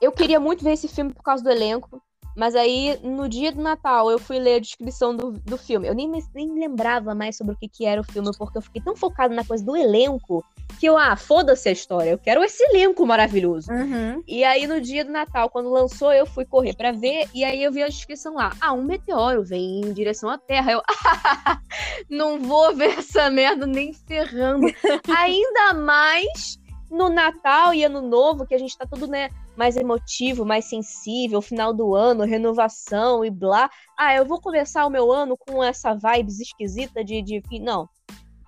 [0.00, 2.02] eu queria muito ver esse filme por causa do elenco.
[2.36, 5.88] Mas aí, no dia do Natal, eu fui ler a descrição do, do filme.
[5.88, 8.80] Eu nem, nem lembrava mais sobre o que, que era o filme, porque eu fiquei
[8.80, 10.44] tão focada na coisa do elenco
[10.78, 12.10] que eu, ah, foda-se a história.
[12.10, 13.70] Eu quero esse elenco maravilhoso.
[13.72, 14.22] Uhum.
[14.26, 17.28] E aí, no dia do Natal, quando lançou, eu fui correr pra ver.
[17.34, 18.52] E aí, eu vi a descrição lá.
[18.60, 20.72] Ah, um meteoro vem em direção à Terra.
[20.72, 20.82] Eu,
[22.08, 24.66] não vou ver essa merda nem ferrando.
[25.18, 26.60] Ainda mais
[26.90, 31.42] no Natal e Ano Novo, que a gente tá tudo, né, mais emotivo, mais sensível,
[31.42, 33.70] final do ano, renovação e blá.
[33.96, 37.22] Ah, eu vou começar o meu ano com essa vibes esquisita de.
[37.22, 37.42] de...
[37.60, 37.88] Não.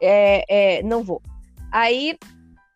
[0.01, 0.45] É,
[0.79, 1.23] é, não vou.
[1.71, 2.19] Aí,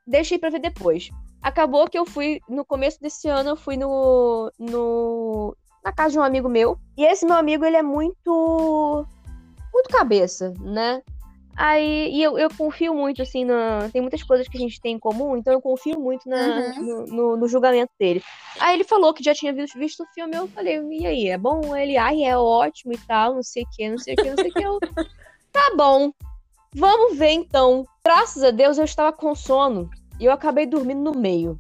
[0.06, 1.10] deixei pra ver depois.
[1.42, 6.18] Acabou que eu fui, no começo desse ano, eu fui no, no na casa de
[6.18, 6.78] um amigo meu.
[6.96, 9.06] E esse meu amigo, ele é muito.
[9.72, 11.00] muito cabeça, né?
[11.56, 13.88] Aí, e eu, eu confio muito, assim, na.
[13.90, 16.84] Tem muitas coisas que a gente tem em comum, então eu confio muito na, Uhum.
[16.84, 18.22] no, no- no julgamento dele.
[18.60, 21.38] Aí ele falou que já tinha visto, visto o filme, eu falei, e aí, é
[21.38, 21.74] bom?
[21.74, 24.36] Ele, ai, é ótimo e tal, não sei o que, não sei o que, não
[24.36, 24.60] sei o que.
[24.62, 24.78] Eu,
[25.50, 26.10] tá bom,
[26.74, 27.86] vamos ver então.
[28.04, 29.88] Graças a Deus eu estava com sono
[30.20, 31.58] e eu acabei dormindo no meio.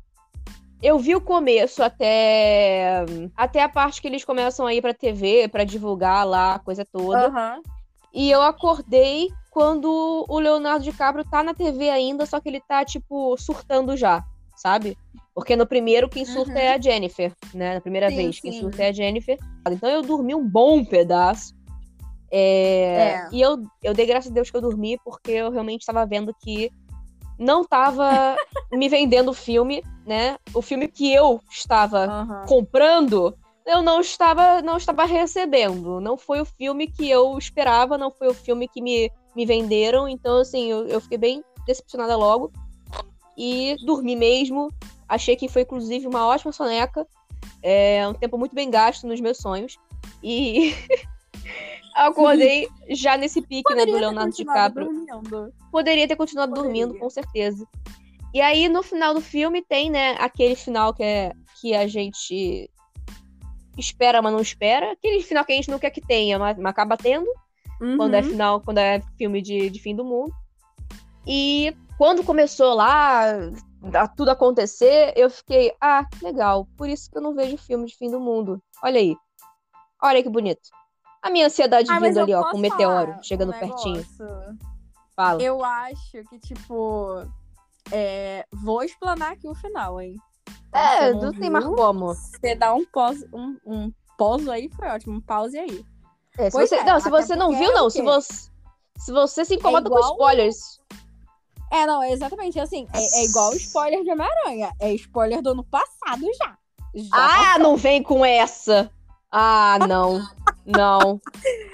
[0.82, 3.04] Eu vi o começo até
[3.34, 6.84] até a parte que eles começam a ir pra TV pra divulgar lá a coisa
[6.84, 7.28] toda.
[7.28, 7.62] Aham.
[8.12, 12.84] E eu acordei quando o Leonardo DiCaprio tá na TV ainda, só que ele tá,
[12.84, 14.22] tipo, surtando já,
[14.54, 14.98] sabe?
[15.34, 16.58] Porque no primeiro quem surta Uhum.
[16.58, 17.76] é a Jennifer, né?
[17.76, 18.60] Na primeira Sim, vez, quem sim.
[18.60, 19.38] surta é a Jennifer.
[19.70, 21.54] Então eu dormi um bom pedaço.
[22.30, 23.28] É, É.
[23.32, 26.34] E eu, eu dei graças a Deus que eu dormi, porque eu realmente estava vendo
[26.38, 26.70] que
[27.38, 28.36] não tava
[28.70, 30.36] me vendendo o filme, né?
[30.52, 32.44] O filme que eu estava Aham.
[32.46, 33.34] comprando,
[33.66, 35.98] eu não estava não estava recebendo.
[35.98, 40.08] Não foi o filme que eu esperava, não foi o filme que me, me venderam.
[40.08, 42.50] Então, assim, eu, eu fiquei bem decepcionada logo.
[43.36, 44.72] E dormi mesmo.
[45.06, 47.06] Achei que foi, inclusive, uma ótima soneca.
[47.62, 49.76] É um tempo muito bem gasto nos meus sonhos.
[50.22, 50.74] E
[51.94, 54.86] acordei já nesse pique, né, do Leonardo DiCaprio.
[54.86, 55.52] dormindo.
[55.70, 56.86] Poderia ter continuado Poderia.
[56.86, 57.66] dormindo, com certeza.
[58.32, 62.70] E aí, no final do filme, tem, né, aquele final que, é, que a gente
[63.78, 64.92] espera, mas não espera.
[64.92, 67.26] Aquele final que a gente não quer que tenha, mas, mas acaba tendo,
[67.78, 68.28] quando é Uhum.
[68.28, 70.32] final, quando é filme de, de fim do mundo.
[71.26, 73.24] E quando começou lá,
[73.94, 76.66] a tudo acontecer, eu fiquei, ah, legal.
[76.76, 78.62] Por isso que eu não vejo filme de fim do mundo.
[78.82, 79.16] Olha aí.
[80.02, 80.68] Olha que bonito.
[81.22, 84.04] A minha ansiedade Ah, vindo ali, ó, com o meteoro chegando um pertinho.
[85.16, 85.42] Fala.
[85.42, 87.22] Eu acho que, tipo.
[87.90, 90.14] é, Vou explanar aqui o final, hein?
[90.68, 92.14] Então, É, você não tem mais como.
[92.14, 95.16] Você dá um pause, um, um pause aí, foi ótimo.
[95.16, 95.84] Um pause aí.
[96.38, 97.88] É, se Pois você, é, não, se você não viu, é não.
[97.90, 98.32] Se você,
[98.98, 100.80] se você se incomoda com igual- spoilers.
[101.72, 102.86] É, não, é exatamente assim.
[102.94, 104.70] É, é igual spoiler de Homem-Aranha.
[104.80, 106.56] É spoiler do ano passado já.
[106.94, 108.90] Já Ah, não vem com essa.
[109.30, 110.20] Ah, não.
[110.66, 111.20] Não.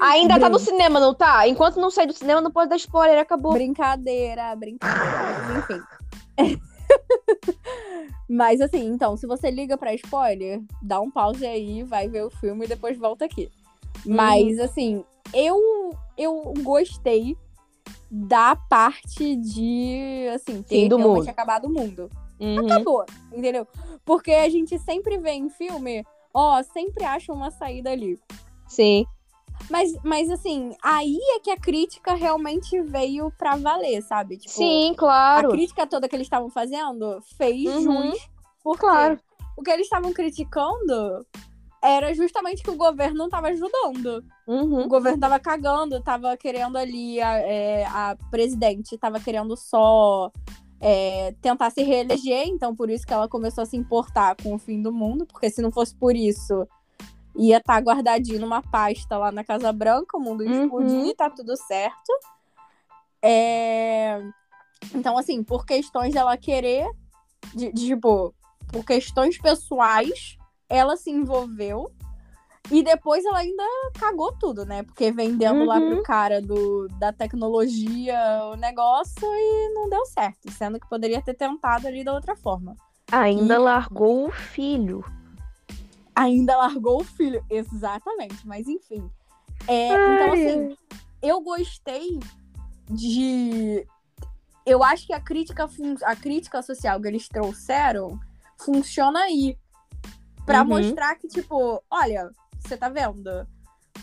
[0.03, 1.49] Ainda tá no cinema, não tá?
[1.49, 3.19] Enquanto não sair do cinema, não pode dar spoiler.
[3.19, 3.55] Acabou.
[3.55, 5.59] Brincadeira, brincadeira.
[5.59, 5.81] Enfim.
[8.29, 12.31] Mas assim, então, se você liga pra spoiler, dá um pause aí, vai ver o
[12.31, 13.51] filme e depois volta aqui.
[14.07, 15.59] Mas assim, eu
[16.17, 17.37] eu gostei
[18.11, 21.29] da parte de assim, ter Fim do mundo.
[21.29, 22.11] acabado o mundo.
[22.39, 22.67] Uhum.
[22.67, 23.67] Acabou, entendeu?
[24.05, 28.19] Porque a gente sempre vê em filme, ó, sempre acha uma saída ali.
[28.69, 29.07] Sim.
[29.71, 34.37] Mas, mas assim, aí é que a crítica realmente veio pra valer, sabe?
[34.37, 35.49] Tipo, Sim, claro.
[35.49, 38.11] a crítica toda que eles estavam fazendo fez Uhum.
[38.11, 38.29] jus.
[38.65, 39.21] Porque Claro.
[39.57, 41.25] o que eles estavam criticando
[41.83, 44.25] era justamente que o governo não tava ajudando.
[44.47, 44.89] O Uhum.
[44.89, 50.31] governo tava cagando, tava querendo ali, a, é, a presidente tava querendo só
[50.81, 54.59] é, tentar se reeleger, então por isso que ela começou a se importar com o
[54.59, 56.67] fim do mundo, porque se não fosse por isso,
[57.37, 60.63] ia estar guardadinho numa pasta lá na Casa Branca, o mundo ia Uhum.
[60.65, 62.13] explodir e tá tudo certo.
[63.21, 64.21] É,
[64.95, 66.89] Então, assim, por questões dela querer,
[67.55, 68.35] de, de, tipo,
[68.73, 70.37] por questões pessoais,
[70.73, 71.91] ela se envolveu.
[72.71, 73.63] E depois ela ainda
[73.99, 74.83] cagou tudo, né?
[74.85, 75.91] Porque vendendo lá Uhum.
[75.97, 78.17] pro cara do, da tecnologia
[78.53, 80.51] o negócio e não deu certo.
[80.51, 82.75] Sendo que poderia ter tentado ali da outra forma.
[83.11, 85.05] Ainda E- largou o filho.
[86.15, 87.45] Ainda largou o filho.
[87.51, 89.11] Exatamente, mas enfim.
[89.67, 90.77] É, então, assim,
[91.21, 92.19] eu gostei
[92.89, 93.87] de.
[94.65, 98.19] Eu acho que a crítica, fun- a crítica social que eles trouxeram
[98.59, 99.57] funciona aí.
[100.45, 100.69] Pra Uhum.
[100.69, 103.47] mostrar que, tipo, olha, você tá vendo?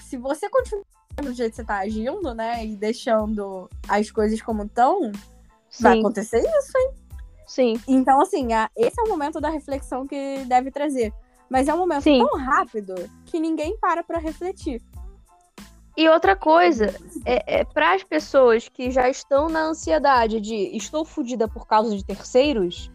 [0.04, 0.84] Se você continuar
[1.18, 2.66] do jeito que você tá agindo, né?
[2.66, 5.12] E deixando as coisas como estão,
[5.82, 6.78] vai acontecer isso.
[7.46, 7.82] sim.
[7.88, 11.12] Então, assim, a- esse é o momento da reflexão que deve trazer.
[11.50, 12.20] Mas é um momento Sim.
[12.24, 12.94] tão rápido
[13.26, 14.82] que ninguém para pra refletir.
[15.98, 16.94] E outra coisa,
[17.26, 21.98] é, é para as pessoas que já estão na ansiedade de estou fodida por causa
[21.98, 22.90] de terceiros,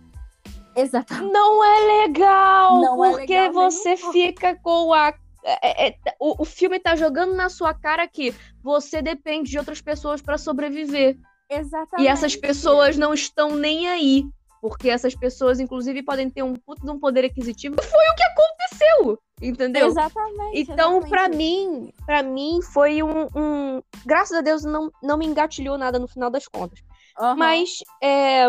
[0.77, 1.33] Exatamente.
[1.33, 5.15] não é legal, Não é porque legal nem você fica com a.
[5.45, 9.81] é- é- o, o filme tá jogando na sua cara que você depende de outras
[9.81, 11.17] pessoas para sobreviver.
[11.51, 12.03] Exatamente.
[12.05, 14.25] E essas pessoas não estão nem aí.
[14.61, 17.77] Porque essas pessoas, inclusive, podem ter um puto de um poder aquisitivo.
[17.83, 19.19] Foi o que aconteceu.
[19.43, 19.89] Entendeu?
[19.89, 20.59] Exatamente.
[20.59, 25.77] Então, pra mim, para mim, foi um, um- Graças a Deus, não, não me engatilhou
[25.77, 26.79] nada no final das contas.
[27.21, 27.35] Aham.
[27.37, 28.49] Mas é,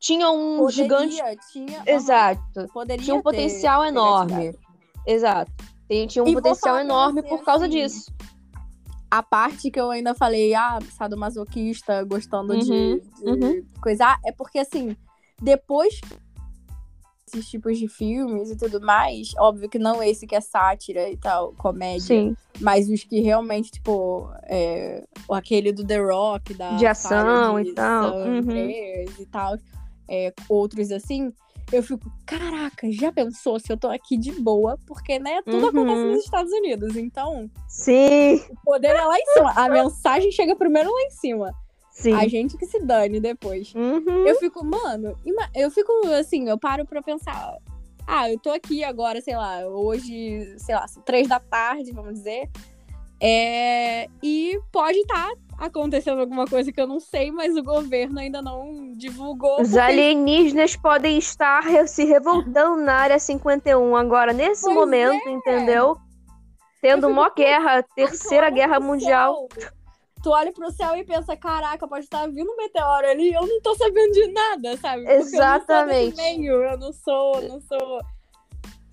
[0.00, 1.22] tinha um Poderia, gigante.
[1.52, 2.66] Tinha, Exato.
[2.72, 4.58] poderia Tinha um potencial ter enorme.
[5.06, 5.52] Exato.
[5.88, 8.12] Tem- Tinha um E potencial enorme por causa assim, disso.
[9.10, 13.00] A parte que eu ainda falei, ah, sadomasoquista, gostando de, Uhum,
[13.38, 13.66] de uhum.
[13.80, 14.96] coisar, é porque, assim,
[15.40, 16.00] depois
[17.26, 21.16] esses tipos de filmes e tudo mais, óbvio que não esse que é sátira e
[21.16, 22.36] tal, comédia, Sim.
[22.60, 27.74] mas os que realmente, tipo, é, aquele do The Rock, da De ação de e
[27.74, 28.50] tal, uhum.
[28.50, 29.56] E tal,
[30.08, 31.32] é, outros assim,
[31.72, 34.78] eu fico, caraca, já pensou se eu tô aqui de boa?
[34.86, 35.68] Porque, né, tudo Uhum.
[35.70, 38.36] acontece nos Estados Unidos, então Sim.
[38.50, 41.52] o poder é lá em cima, a mensagem chega primeiro lá em cima,
[41.98, 42.12] Sim.
[42.12, 43.74] a gente que se dane depois.
[43.74, 44.26] Uhum.
[44.26, 45.16] Eu fico, mano,
[45.54, 47.54] eu fico assim, eu paro pra pensar.
[48.06, 52.14] Ah, eu tô aqui agora, sei lá, hoje, sei lá, são três da tarde, vamos
[52.14, 52.48] dizer.
[53.20, 58.42] É, e pode estar acontecendo alguma coisa que eu não sei, mas o governo ainda
[58.42, 59.54] não divulgou.
[59.60, 65.96] Os porque- alienígenas podem estar se revoltando na área 51 agora, nesse Pois momento, entendeu?
[66.82, 69.48] Tendo uma guerra, terceira guerra mundial.
[69.58, 69.70] céu,
[70.26, 73.60] Tu olha pro céu e pensa, caraca, pode estar vindo um meteoro ali, eu não
[73.60, 75.04] tô sabendo de nada, sabe?
[75.04, 76.04] Porque Exatamente.
[76.04, 78.00] Eu não meio, eu não sou, não sou.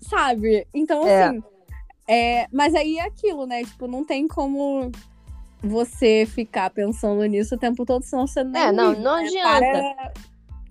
[0.00, 0.64] Sabe?
[0.72, 1.24] Então, É.
[1.24, 1.42] assim.
[2.06, 3.64] É, mas aí é aquilo, né?
[3.64, 4.92] Tipo, não tem como
[5.60, 9.26] você ficar pensando nisso o tempo todo, senão você nem É, não, vive, não né?
[9.26, 9.58] adianta.
[9.58, 10.12] Para,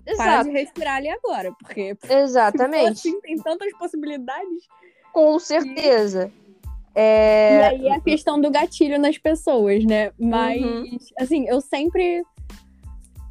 [0.06, 3.06] para Exato, de respirar ali agora, porque exatamente.
[3.06, 4.66] assim, tem tantas possibilidades.
[5.12, 6.32] Com certeza.
[6.43, 6.43] E
[6.94, 7.66] É...
[7.66, 10.12] aí é a questão do gatilho nas pessoas, né?
[10.18, 10.98] Mas, Uhum.
[11.18, 12.22] assim, eu sempre.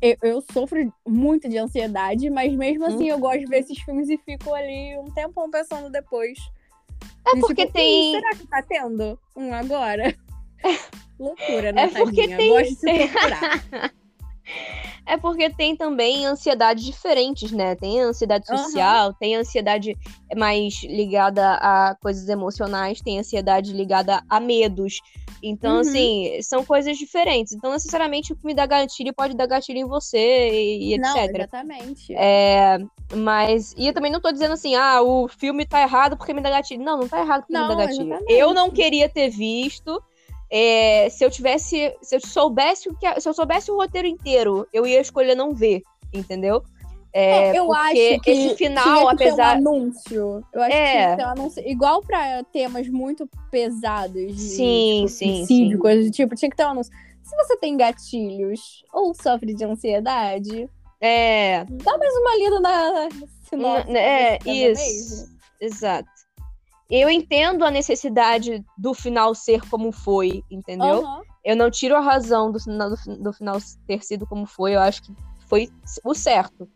[0.01, 4.09] Eu, eu sofro muito de ansiedade, mas mesmo assim eu gosto de ver esses filmes
[4.09, 6.37] e fico ali um tempão pensando depois.
[7.25, 10.13] É De, porque tipo, tem- "Ih, será que tá tendo um agora?
[11.17, 11.83] Loucura, né?
[11.83, 12.37] É porque tadinha?
[12.37, 13.93] tem- Gosto de se tem- torturar.
[15.05, 17.75] É porque tem também ansiedades diferentes, né?
[17.75, 19.97] Tem ansiedade social, tem ansiedade
[20.35, 25.01] mais ligada a coisas emocionais, tem ansiedade ligada a medos.
[25.45, 25.79] Então, Uhum.
[25.81, 27.51] assim, são coisas diferentes.
[27.51, 31.17] Então, necessariamente, o que me dá gatilho pode dar gatilho em você e, e Não,
[31.17, 31.35] etc.
[31.35, 32.15] exatamente.
[32.15, 32.77] É,
[33.13, 33.73] mas.
[33.77, 36.49] E eu também não tô dizendo assim, ah, o filme tá errado porque me dá
[36.49, 36.81] gatilho.
[36.81, 38.05] Não, não tá errado porque me Não, dá gatilho.
[38.05, 38.31] exatamente.
[38.31, 40.01] Eu não queria ter visto.
[40.55, 41.91] É, se eu tivesse.
[42.01, 43.19] Se eu soubesse o que.
[43.19, 45.81] Se eu soubesse o roteiro inteiro, eu ia escolher não ver,
[46.13, 46.61] entendeu?
[47.11, 49.55] É, É, eu acho que esse final, apesar.
[49.55, 50.43] um anúncio.
[50.53, 50.85] Eu acho É.
[50.85, 51.63] que tinha que ter um anúncio.
[51.67, 55.81] Igual pra temas muito pesados de Sim, tipo, sim, suicídio, sim.
[55.81, 56.93] coisas do tipo, tinha que ter um anúncio.
[57.23, 60.69] Se você tem gatilhos ou sofre de ansiedade,
[61.01, 63.09] É, dá mais uma lida na
[63.49, 63.91] sinopse.
[63.97, 65.27] é, não isso.
[65.59, 66.09] Exato.
[67.01, 71.03] Eu entendo a necessidade do final ser como foi, entendeu?
[71.05, 71.21] Aham.
[71.43, 74.75] Eu não tiro a razão do, final- do, do final ter sido como foi.
[74.75, 75.13] Eu acho que
[75.47, 75.69] foi
[76.03, 76.69] o certo.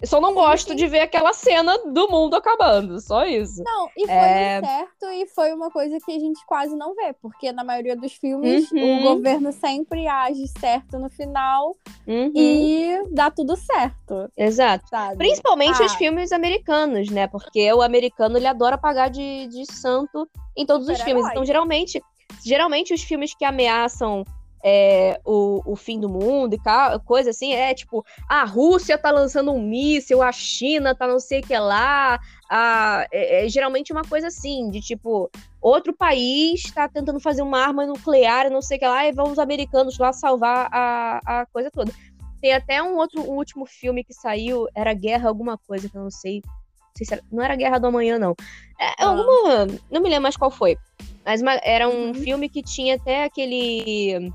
[0.00, 2.98] Eu só não gosto de ver aquela cena do mundo acabando.
[3.00, 3.62] Só isso.
[3.62, 4.60] Não, e foi É.
[4.60, 8.12] certo e foi uma coisa que a gente quase não vê, porque na maioria dos
[8.14, 9.00] filmes Uhum.
[9.00, 14.88] o governo sempre age certo no final Uhum, e dá tudo certo, Exato.
[14.88, 15.16] sabe?
[15.18, 15.98] Principalmente os Ah.
[15.98, 17.26] filmes americanos, né?
[17.26, 21.20] Porque o americano ele adora pagar de, de santo em todos os Super-herói.
[21.20, 21.30] filmes.
[21.32, 22.02] Então, geralmente,
[22.42, 24.24] geralmente os filmes que ameaçam
[24.62, 26.60] é, o, o fim do mundo e
[27.04, 31.40] coisa assim, é tipo, a Rússia tá lançando um míssil, a China tá não sei
[31.40, 32.18] o que lá.
[32.50, 35.30] A, é, é geralmente uma coisa assim, de tipo,
[35.62, 39.12] outro país tá tentando fazer uma arma nuclear e não sei o que lá, e
[39.12, 41.92] vão os americanos lá salvar a, a coisa toda.
[42.40, 46.02] Tem até um outro um último filme que saiu, era Guerra alguma coisa, que eu
[46.02, 46.40] não sei.
[46.44, 48.34] não sei se era- não era Guerra do Amanhã, não.
[48.80, 49.06] É, Ah.
[49.08, 49.66] alguma.
[49.90, 50.76] Não me lembro mais qual foi.
[51.24, 52.14] Mas uma- era um Uhum.
[52.14, 54.32] filme que tinha até aquele.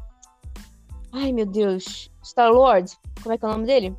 [1.17, 2.12] Ai, meu Deus.
[2.23, 2.91] Star Lord.
[3.23, 3.95] Como é que é o nome dele?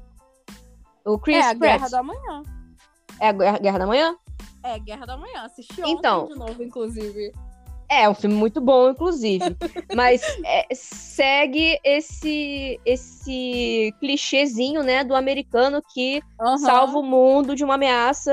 [1.04, 1.60] O Chris É a Pratt.
[1.60, 2.42] Guerra da Manhã.
[3.18, 4.16] É a Guerra, da Manhã?
[4.62, 5.42] É, Guerra da Manhã.
[5.44, 6.24] Assisti Então.
[6.24, 7.32] ontem de novo, inclusive.
[7.88, 9.56] É, um filme muito bom, inclusive.
[9.94, 16.58] Mas é, segue esse esse clichêzinho, né, do americano que Aham.
[16.58, 18.32] salva o mundo de uma ameaça,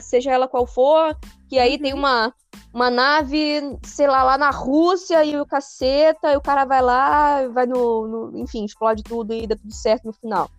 [0.00, 1.16] seja ela qual for,
[1.48, 2.32] que aí tem uma,
[2.72, 7.46] uma nave, sei lá, lá na Rússia e o caceta, e o cara vai lá,
[7.48, 10.50] vai no, no- enfim, explode tudo e dá tudo certo no final.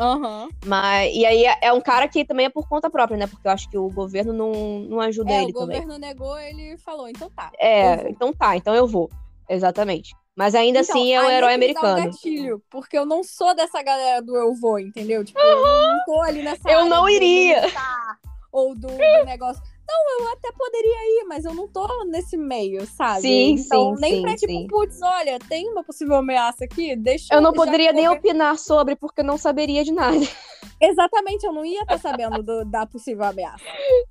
[0.00, 0.48] Aham.
[0.64, 3.26] Mas, e aí é, é um cara que também é por conta própria, né?
[3.26, 5.78] Porque eu acho que o governo não, não ajuda É, ele o também.
[5.80, 7.50] governo negou, ele falou, então tá.
[7.58, 9.10] É, então tá, então eu vou.
[9.48, 10.14] Exatamente.
[10.34, 11.96] Mas ainda Então, assim é aí herói dá um americano.
[12.06, 15.22] gatilho, porque eu não sou dessa galera do eu vou, entendeu?
[15.24, 17.60] Tipo, eu não tô ali nessa Eu não iria.
[17.60, 18.18] militar
[18.52, 19.62] Ou do, do negócio.
[19.92, 23.22] Não, eu até poderia ir, mas eu não tô nesse meio, sabe?
[23.22, 24.66] Sim, então, sim, nem sim, pra tipo, sim.
[24.68, 28.94] putz, olha, tem uma possível ameaça aqui, deixa Eu não já poderia nem opinar sobre,
[28.94, 30.16] porque eu não saberia de nada.
[30.80, 33.64] Exatamente, eu não ia estar sabendo do- da possível ameaça.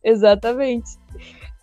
[0.04, 0.90] Exatamente.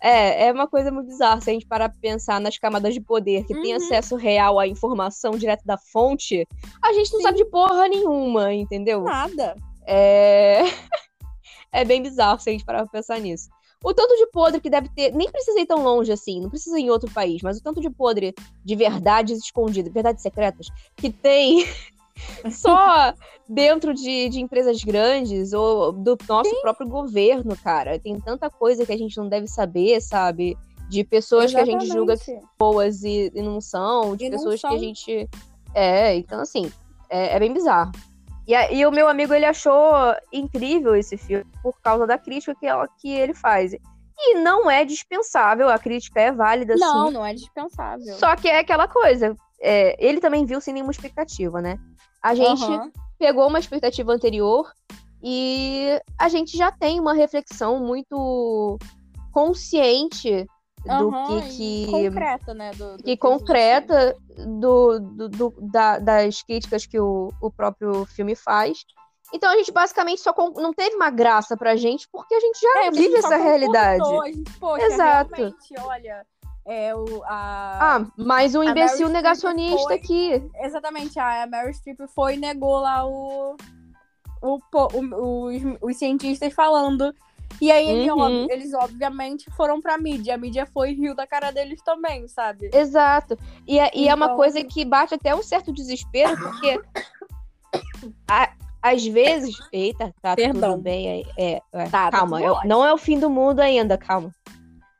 [0.01, 3.01] É, é uma coisa muito bizarra se a gente parar pra pensar nas camadas de
[3.01, 3.77] poder que tem Uhum.
[3.77, 6.45] acesso real à informação direto da fonte,
[6.83, 7.23] a gente não Sim.
[7.23, 9.03] sabe de porra nenhuma, entendeu?
[9.03, 9.55] Nada.
[9.85, 10.61] É...
[11.71, 13.47] é bem bizarro se a gente parar pra pensar nisso.
[13.83, 16.79] O tanto de podre que deve ter, nem precisa ir tão longe assim, não precisa
[16.79, 18.33] ir em outro país, mas o tanto de podre
[18.65, 21.63] de verdades escondidas, verdades secretas, que tem
[22.51, 23.13] só
[23.47, 27.99] dentro de, de empresas grandes ou do nosso próprio governo, cara.
[27.99, 30.57] Tem tanta coisa que a gente não deve saber, sabe?
[30.89, 32.53] De pessoas que a gente julga que Exatamente.
[32.57, 35.29] boas e, e não são, de E pessoas que a gente.
[35.73, 36.71] É, então assim,
[37.09, 37.91] é, é bem bizarro.
[38.47, 39.93] E, e o meu amigo, ele achou
[40.31, 43.73] incrível esse filme por causa da crítica que, ela- que ele faz.
[44.19, 47.13] E não é dispensável, a crítica é válida, Não, sim.
[47.13, 48.15] não é dispensável.
[48.15, 49.35] Só que é aquela coisa.
[49.59, 51.77] é, ele também viu sem nenhuma expectativa, né?
[52.21, 52.91] A gente Aham.
[53.19, 54.71] pegou uma expectativa anterior
[55.21, 58.77] e a gente já tem uma reflexão muito
[59.31, 60.45] consciente
[60.87, 62.71] do Aham, que, que concreta, né?
[62.71, 68.35] Do, do que concreta do, do- do- da- das críticas que o, o próprio filme
[68.35, 68.85] faz.
[69.33, 72.59] Então a gente basicamente só con- não teve uma graça pra gente porque a gente
[72.61, 74.01] já É, vive essa realidade.
[74.03, 75.55] A gente, poxa, Exato.
[75.81, 76.25] olha,
[76.65, 77.95] é o, a...
[77.97, 80.49] Ah, mais um imbecil negacionista foi- aqui.
[80.61, 83.57] Exatamente, a Mary Streep foi e negou lá o,
[84.41, 87.13] o, o- os, os cientistas falando.
[87.59, 88.47] E aí ele, Uhum.
[88.51, 90.35] eles, obviamente, foram pra mídia.
[90.35, 92.69] A mídia foi e riu da cara deles também, sabe?
[92.73, 93.37] Exato.
[93.65, 96.79] E, é- e é uma Então- coisa que bate até um certo desespero, porque
[98.29, 99.55] a- às vezes.
[99.71, 100.73] Eita, tá Perdão.
[100.73, 101.25] tudo bem aí.
[101.37, 104.31] É, é, Tá, tá calma, não é o fim do mundo ainda, calma.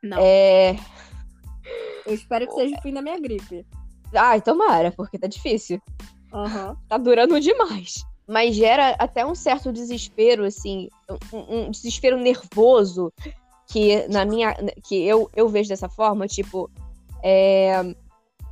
[0.02, 0.18] Não.
[0.20, 0.76] É.
[2.06, 3.64] Eu espero que seja o fim da minha gripe.
[4.14, 5.80] Ai, tomara, porque tá difícil.
[6.32, 6.76] Aham.
[6.88, 8.04] tá durando demais.
[8.28, 10.90] Mas gera até um certo desespero, assim,
[11.32, 13.10] um, um desespero nervoso
[13.66, 14.54] que na minha.
[14.84, 16.70] que eu, eu vejo dessa forma, tipo.
[17.22, 17.82] É,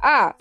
[0.02, 0.34] ah,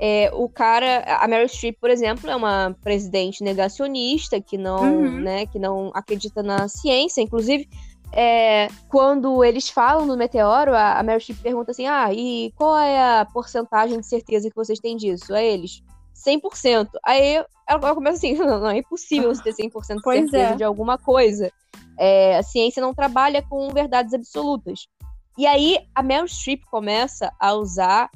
[0.00, 1.04] é, o cara.
[1.20, 5.20] A Meryl Streep, por exemplo, é uma presidente negacionista que não, Uhum.
[5.20, 7.20] né, que não acredita na ciência.
[7.20, 7.68] Inclusive,
[8.12, 12.76] é, quando eles falam do meteoro, a, a Meryl Streep pergunta assim: ah, e qual
[12.78, 15.34] é a porcentagem de certeza que vocês têm disso?
[15.34, 15.82] É eles.
[16.26, 16.88] 100%.
[17.04, 20.56] Aí ela, começa assim: não, não, é impossível você ter 100% de Pois certeza é.
[20.56, 21.50] de alguma coisa.
[21.98, 24.86] É, a ciência não trabalha com verdades absolutas.
[25.36, 28.10] E aí a Meryl Streep começa a usar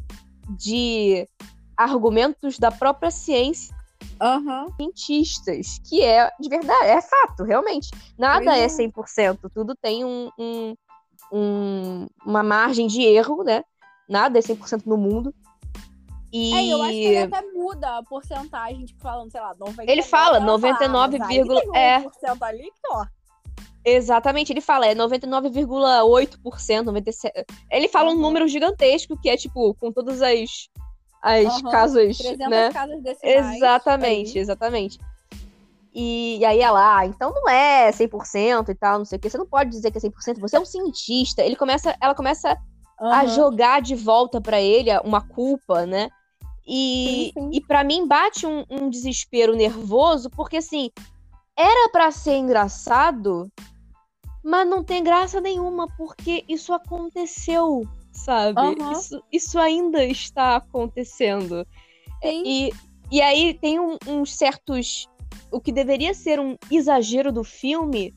[0.49, 1.27] de
[1.77, 3.75] argumentos da própria ciência
[4.21, 4.67] Aham.
[4.77, 7.91] cientistas, que é de verdade, é fato, realmente.
[8.19, 8.89] Nada Pois é é.
[8.89, 10.75] 100%, tudo tem um, um,
[11.33, 13.65] um, uma margem de erro, né?
[14.09, 15.35] Nada é 100% no mundo.
[16.37, 16.53] E...
[16.53, 19.93] É, eu acho que ele até muda a porcentagem, tipo, falando, sei lá, 99.
[19.93, 22.01] Ele fala 99, ah, mas aí tem é.
[22.01, 23.07] 1% ali que, ó.
[23.85, 27.45] Exatamente, ele fala, é 99,8%, 97%.
[27.71, 28.21] Ele fala um Uhum.
[28.21, 30.69] número gigantesco, que é tipo, com todas as,
[31.23, 32.73] as Aham, casas, 300 né?
[32.73, 33.57] casas decimais.
[33.57, 34.43] Exatamente, aí.
[34.43, 34.99] exatamente.
[35.95, 39.31] E, e aí ela, ah, então não é 100% e tal, não sei o que.
[39.31, 41.43] Você não pode dizer que é 100%, você é um cientista.
[41.43, 42.59] Ele começa, ela começa
[42.99, 43.29] a Aham.
[43.29, 46.11] jogar de volta pra ele uma culpa, né?
[46.67, 47.51] E, Sim, sim.
[47.53, 50.91] e para mim bate um, um desespero nervoso, porque assim,
[51.57, 53.51] era pra ser engraçado,
[54.43, 58.61] mas não tem graça nenhuma, porque isso aconteceu, sabe?
[58.61, 58.93] Aham.
[58.93, 61.67] Isso, isso ainda está acontecendo.
[62.23, 62.43] Sim.
[62.45, 62.71] E,
[63.11, 65.07] e aí tem um- uns certos.
[65.51, 68.15] O que deveria ser um exagero do filme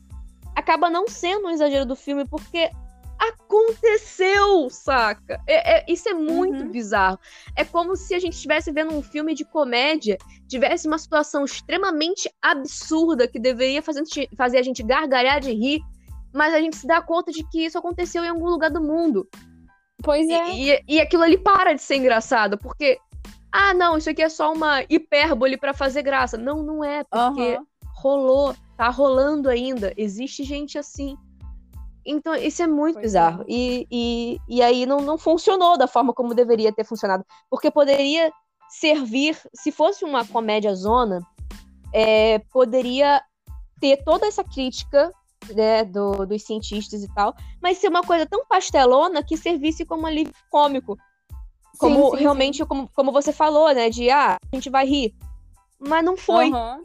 [0.56, 2.70] acaba não sendo um exagero do filme, porque
[3.18, 5.40] aconteceu, saca?
[5.46, 6.70] É- é- isso é muito Uhum.
[6.70, 7.18] bizarro.
[7.56, 10.16] É como se a gente estivesse vendo um filme de comédia,
[10.48, 14.02] tivesse uma situação extremamente absurda que deveria fazer,
[14.36, 15.80] fazer a gente gargalhar de rir,
[16.32, 19.28] mas a gente se dá conta de que isso aconteceu em algum lugar do mundo.
[20.02, 20.50] Pois é.
[20.52, 22.98] E, e, e aquilo ali para de ser engraçado, porque.
[23.50, 26.36] Ah, não, isso aqui é só uma hipérbole pra fazer graça.
[26.36, 27.66] Não, não é, porque Aham.
[27.96, 29.92] rolou, tá rolando ainda.
[29.96, 31.16] Existe gente assim.
[32.10, 33.08] Então, isso é muito Pois é.
[33.08, 33.44] bizarro.
[33.46, 37.22] E, e, e aí não, não funcionou da forma como deveria ter funcionado.
[37.50, 38.32] Porque poderia
[38.70, 41.20] servir, se fosse uma comédia zona,
[41.92, 43.22] é, poderia
[43.78, 45.12] ter toda essa crítica
[45.54, 50.06] né, do- dos cientistas e tal, mas ser uma coisa tão pastelona que servisse como
[50.06, 50.96] alívio cômico.
[51.78, 53.88] Como Sim, sim, realmente, Como, como você falou, né?
[53.90, 55.14] De ah, a gente vai rir.
[55.78, 56.22] Mas não sim.
[56.22, 56.80] foi Aham.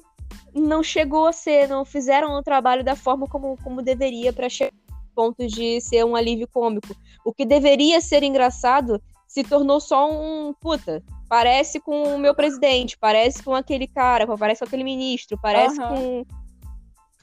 [0.54, 4.72] não chegou a ser, não fizeram o trabalho da forma como, como deveria para chegar
[5.14, 6.96] ponto de ser um alívio cômico.
[7.26, 11.04] O que deveria ser engraçado se tornou só um puta.
[11.28, 15.96] Parece com o meu presidente, parece com aquele cara, parece com aquele ministro, parece Aham.
[15.96, 16.26] com.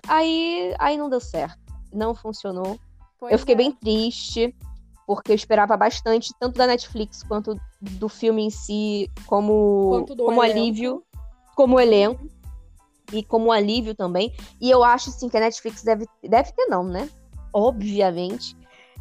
[0.08, 1.58] Aí, aí não deu certo.
[1.92, 2.78] Não funcionou.
[3.18, 3.58] Pois eu fiquei é.
[3.58, 4.52] bem triste,
[5.06, 10.42] porque eu esperava bastante, tanto da Netflix quanto do filme em si, como, como elenco.
[10.42, 11.04] alívio,
[11.54, 12.28] como elenco
[13.12, 14.34] e como alívio também.
[14.60, 17.08] E eu acho assim que a Netflix deve, deve ter não, né?
[17.52, 18.56] Obviamente.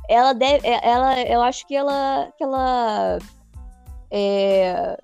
[0.09, 3.19] Ela deve, é- ela, eu acho que ela, que ela
[4.11, 4.97] é,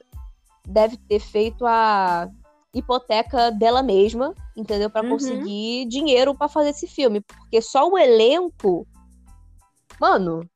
[0.68, 2.28] deve ter feito a
[2.74, 4.90] hipoteca dela mesma, entendeu?
[4.90, 5.10] Pra Uhum.
[5.10, 8.86] conseguir dinheiro pra fazer esse filme, porque só o elenco,
[10.00, 10.50] mano,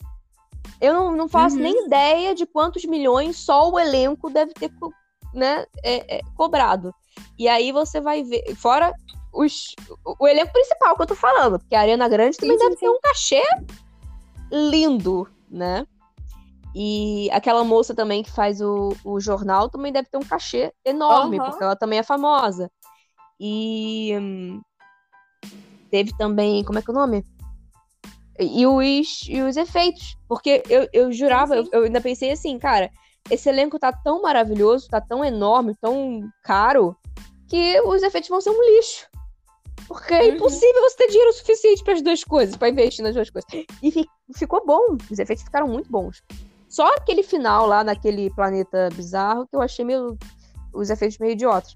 [0.81, 1.61] eu não, não faço Uhum.
[1.63, 4.71] nem ideia de quantos milhões só o elenco deve ter,
[5.33, 6.93] né, é- é, cobrado.
[7.37, 8.93] E aí você vai ver, fora
[9.31, 9.75] os,
[10.19, 12.85] o, elenco principal que eu tô falando, porque a Arena Grande também sim, deve sim.
[12.85, 13.43] ter um cachê
[14.51, 15.85] lindo, né?
[16.75, 21.37] E aquela moça também que faz o, o jornal também deve ter um cachê enorme,
[21.39, 21.49] Aham.
[21.49, 22.71] porque ela também é famosa.
[23.39, 24.61] E hum,
[25.89, 27.23] teve também, como é que é o nome?
[28.39, 30.15] E os, e os efeitos.
[30.27, 32.89] Porque eu, eu jurava, Sim, eu, eu ainda pensei assim, cara,
[33.29, 36.95] esse elenco tá tão maravilhoso, tá tão enorme, tão caro,
[37.49, 39.08] que os efeitos vão ser um lixo.
[39.87, 40.35] Porque é Uhum.
[40.35, 43.49] impossível você ter dinheiro suficiente para as duas coisas, para investir nas duas coisas.
[43.81, 44.05] E fi-
[44.35, 46.21] ficou bom, os efeitos ficaram muito bons.
[46.67, 50.17] Só aquele final lá naquele planeta bizarro que eu achei meio.
[50.73, 51.75] os efeitos meio idiotas.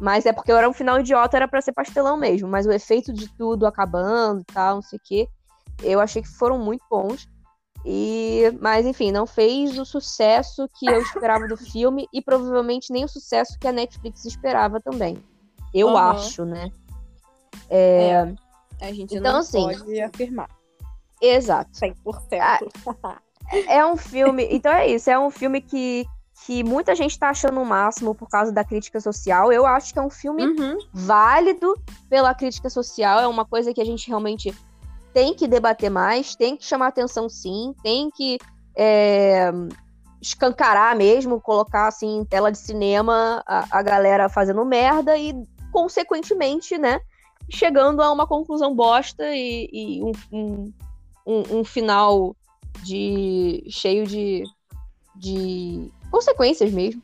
[0.00, 2.46] Mas é porque era um final idiota, era pra ser pastelão mesmo.
[2.48, 5.28] Mas o efeito de tudo acabando e tal, não sei o quê,
[5.82, 7.26] eu achei que foram muito bons.
[7.86, 13.04] E, mas enfim, não fez o sucesso que eu esperava do filme e provavelmente nem
[13.04, 15.16] o sucesso que a Netflix esperava também.
[15.72, 16.10] Eu Aham.
[16.12, 16.68] acho, né?
[17.76, 18.34] É,
[18.80, 20.48] A gente Então, não assim, pode afirmar
[21.20, 21.70] Exato.
[21.72, 23.18] 100%.
[23.68, 24.46] É um filme.
[24.50, 25.08] Então é isso.
[25.10, 26.04] É um filme que,
[26.44, 29.52] que muita gente tá achando o máximo por causa da crítica social.
[29.52, 30.78] Eu acho que é um filme Uhum.
[30.92, 31.74] válido
[32.08, 33.20] pela crítica social.
[33.20, 34.54] É uma coisa que a gente realmente
[35.12, 38.38] tem que debater mais, tem que chamar atenção sim, tem que
[38.76, 39.50] é,
[40.20, 45.32] escancarar mesmo, colocar assim em tela de cinema a, a galera fazendo merda e,
[45.70, 46.98] consequentemente, né,
[47.50, 50.72] chegando a uma conclusão bosta e, e um, um,
[51.26, 52.36] um- um final
[52.82, 54.44] de cheio de,
[55.16, 57.02] de consequências mesmo.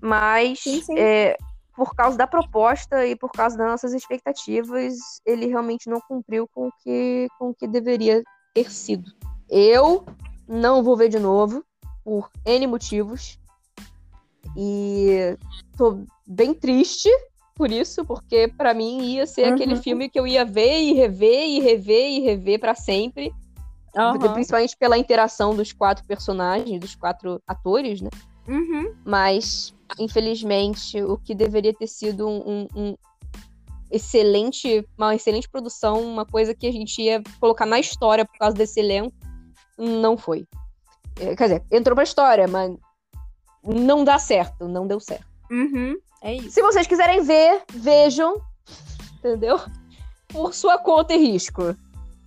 [0.00, 0.94] Mas Sim, sim.
[0.98, 1.36] é,
[1.74, 4.94] por causa da proposta e por causa das nossas expectativas,
[5.26, 8.22] ele realmente não cumpriu com o que, com o que deveria
[8.54, 9.10] ter sido.
[9.48, 10.04] Eu
[10.48, 11.64] não vou ver de novo,
[12.04, 13.38] por N motivos.
[14.56, 15.36] E
[15.76, 17.08] tô bem triste
[17.60, 19.82] por isso, porque pra mim ia ser aquele Uhum.
[19.82, 23.30] filme que eu ia ver e rever e rever e rever pra sempre.
[23.94, 24.32] Aham.
[24.32, 28.08] Principalmente pela interação dos quatro personagens, dos quatro atores, né?
[28.48, 28.94] Uhum.
[29.04, 32.94] Mas, infelizmente, o que deveria ter sido um, um- um
[33.90, 38.56] excelente, uma excelente produção, uma coisa que a gente ia colocar na história por causa
[38.56, 39.12] desse elenco,
[39.76, 40.46] não foi.
[41.20, 42.74] É, Quer dizer, entrou pra história, mas
[43.62, 45.26] não dá certo, não deu certo.
[45.50, 45.94] Uhum.
[46.22, 46.50] É isso.
[46.50, 48.40] Se vocês quiserem ver, vejam,
[49.18, 49.60] entendeu?
[50.28, 51.74] Por sua conta e risco.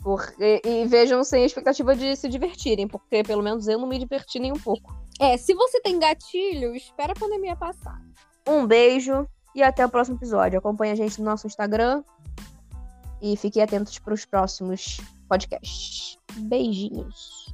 [0.01, 4.39] Por- e, vejam sem expectativa de se divertirem, porque pelo menos eu não me diverti
[4.39, 4.93] nem um pouco.
[5.19, 8.01] É, se você tem gatilho, espera a pandemia passar.
[8.47, 10.59] Um beijo e até o próximo episódio.
[10.59, 12.03] Acompanhe a gente no nosso Instagram
[13.21, 16.17] e fiquem atentos para os próximos podcasts.
[16.33, 17.53] Beijinhos.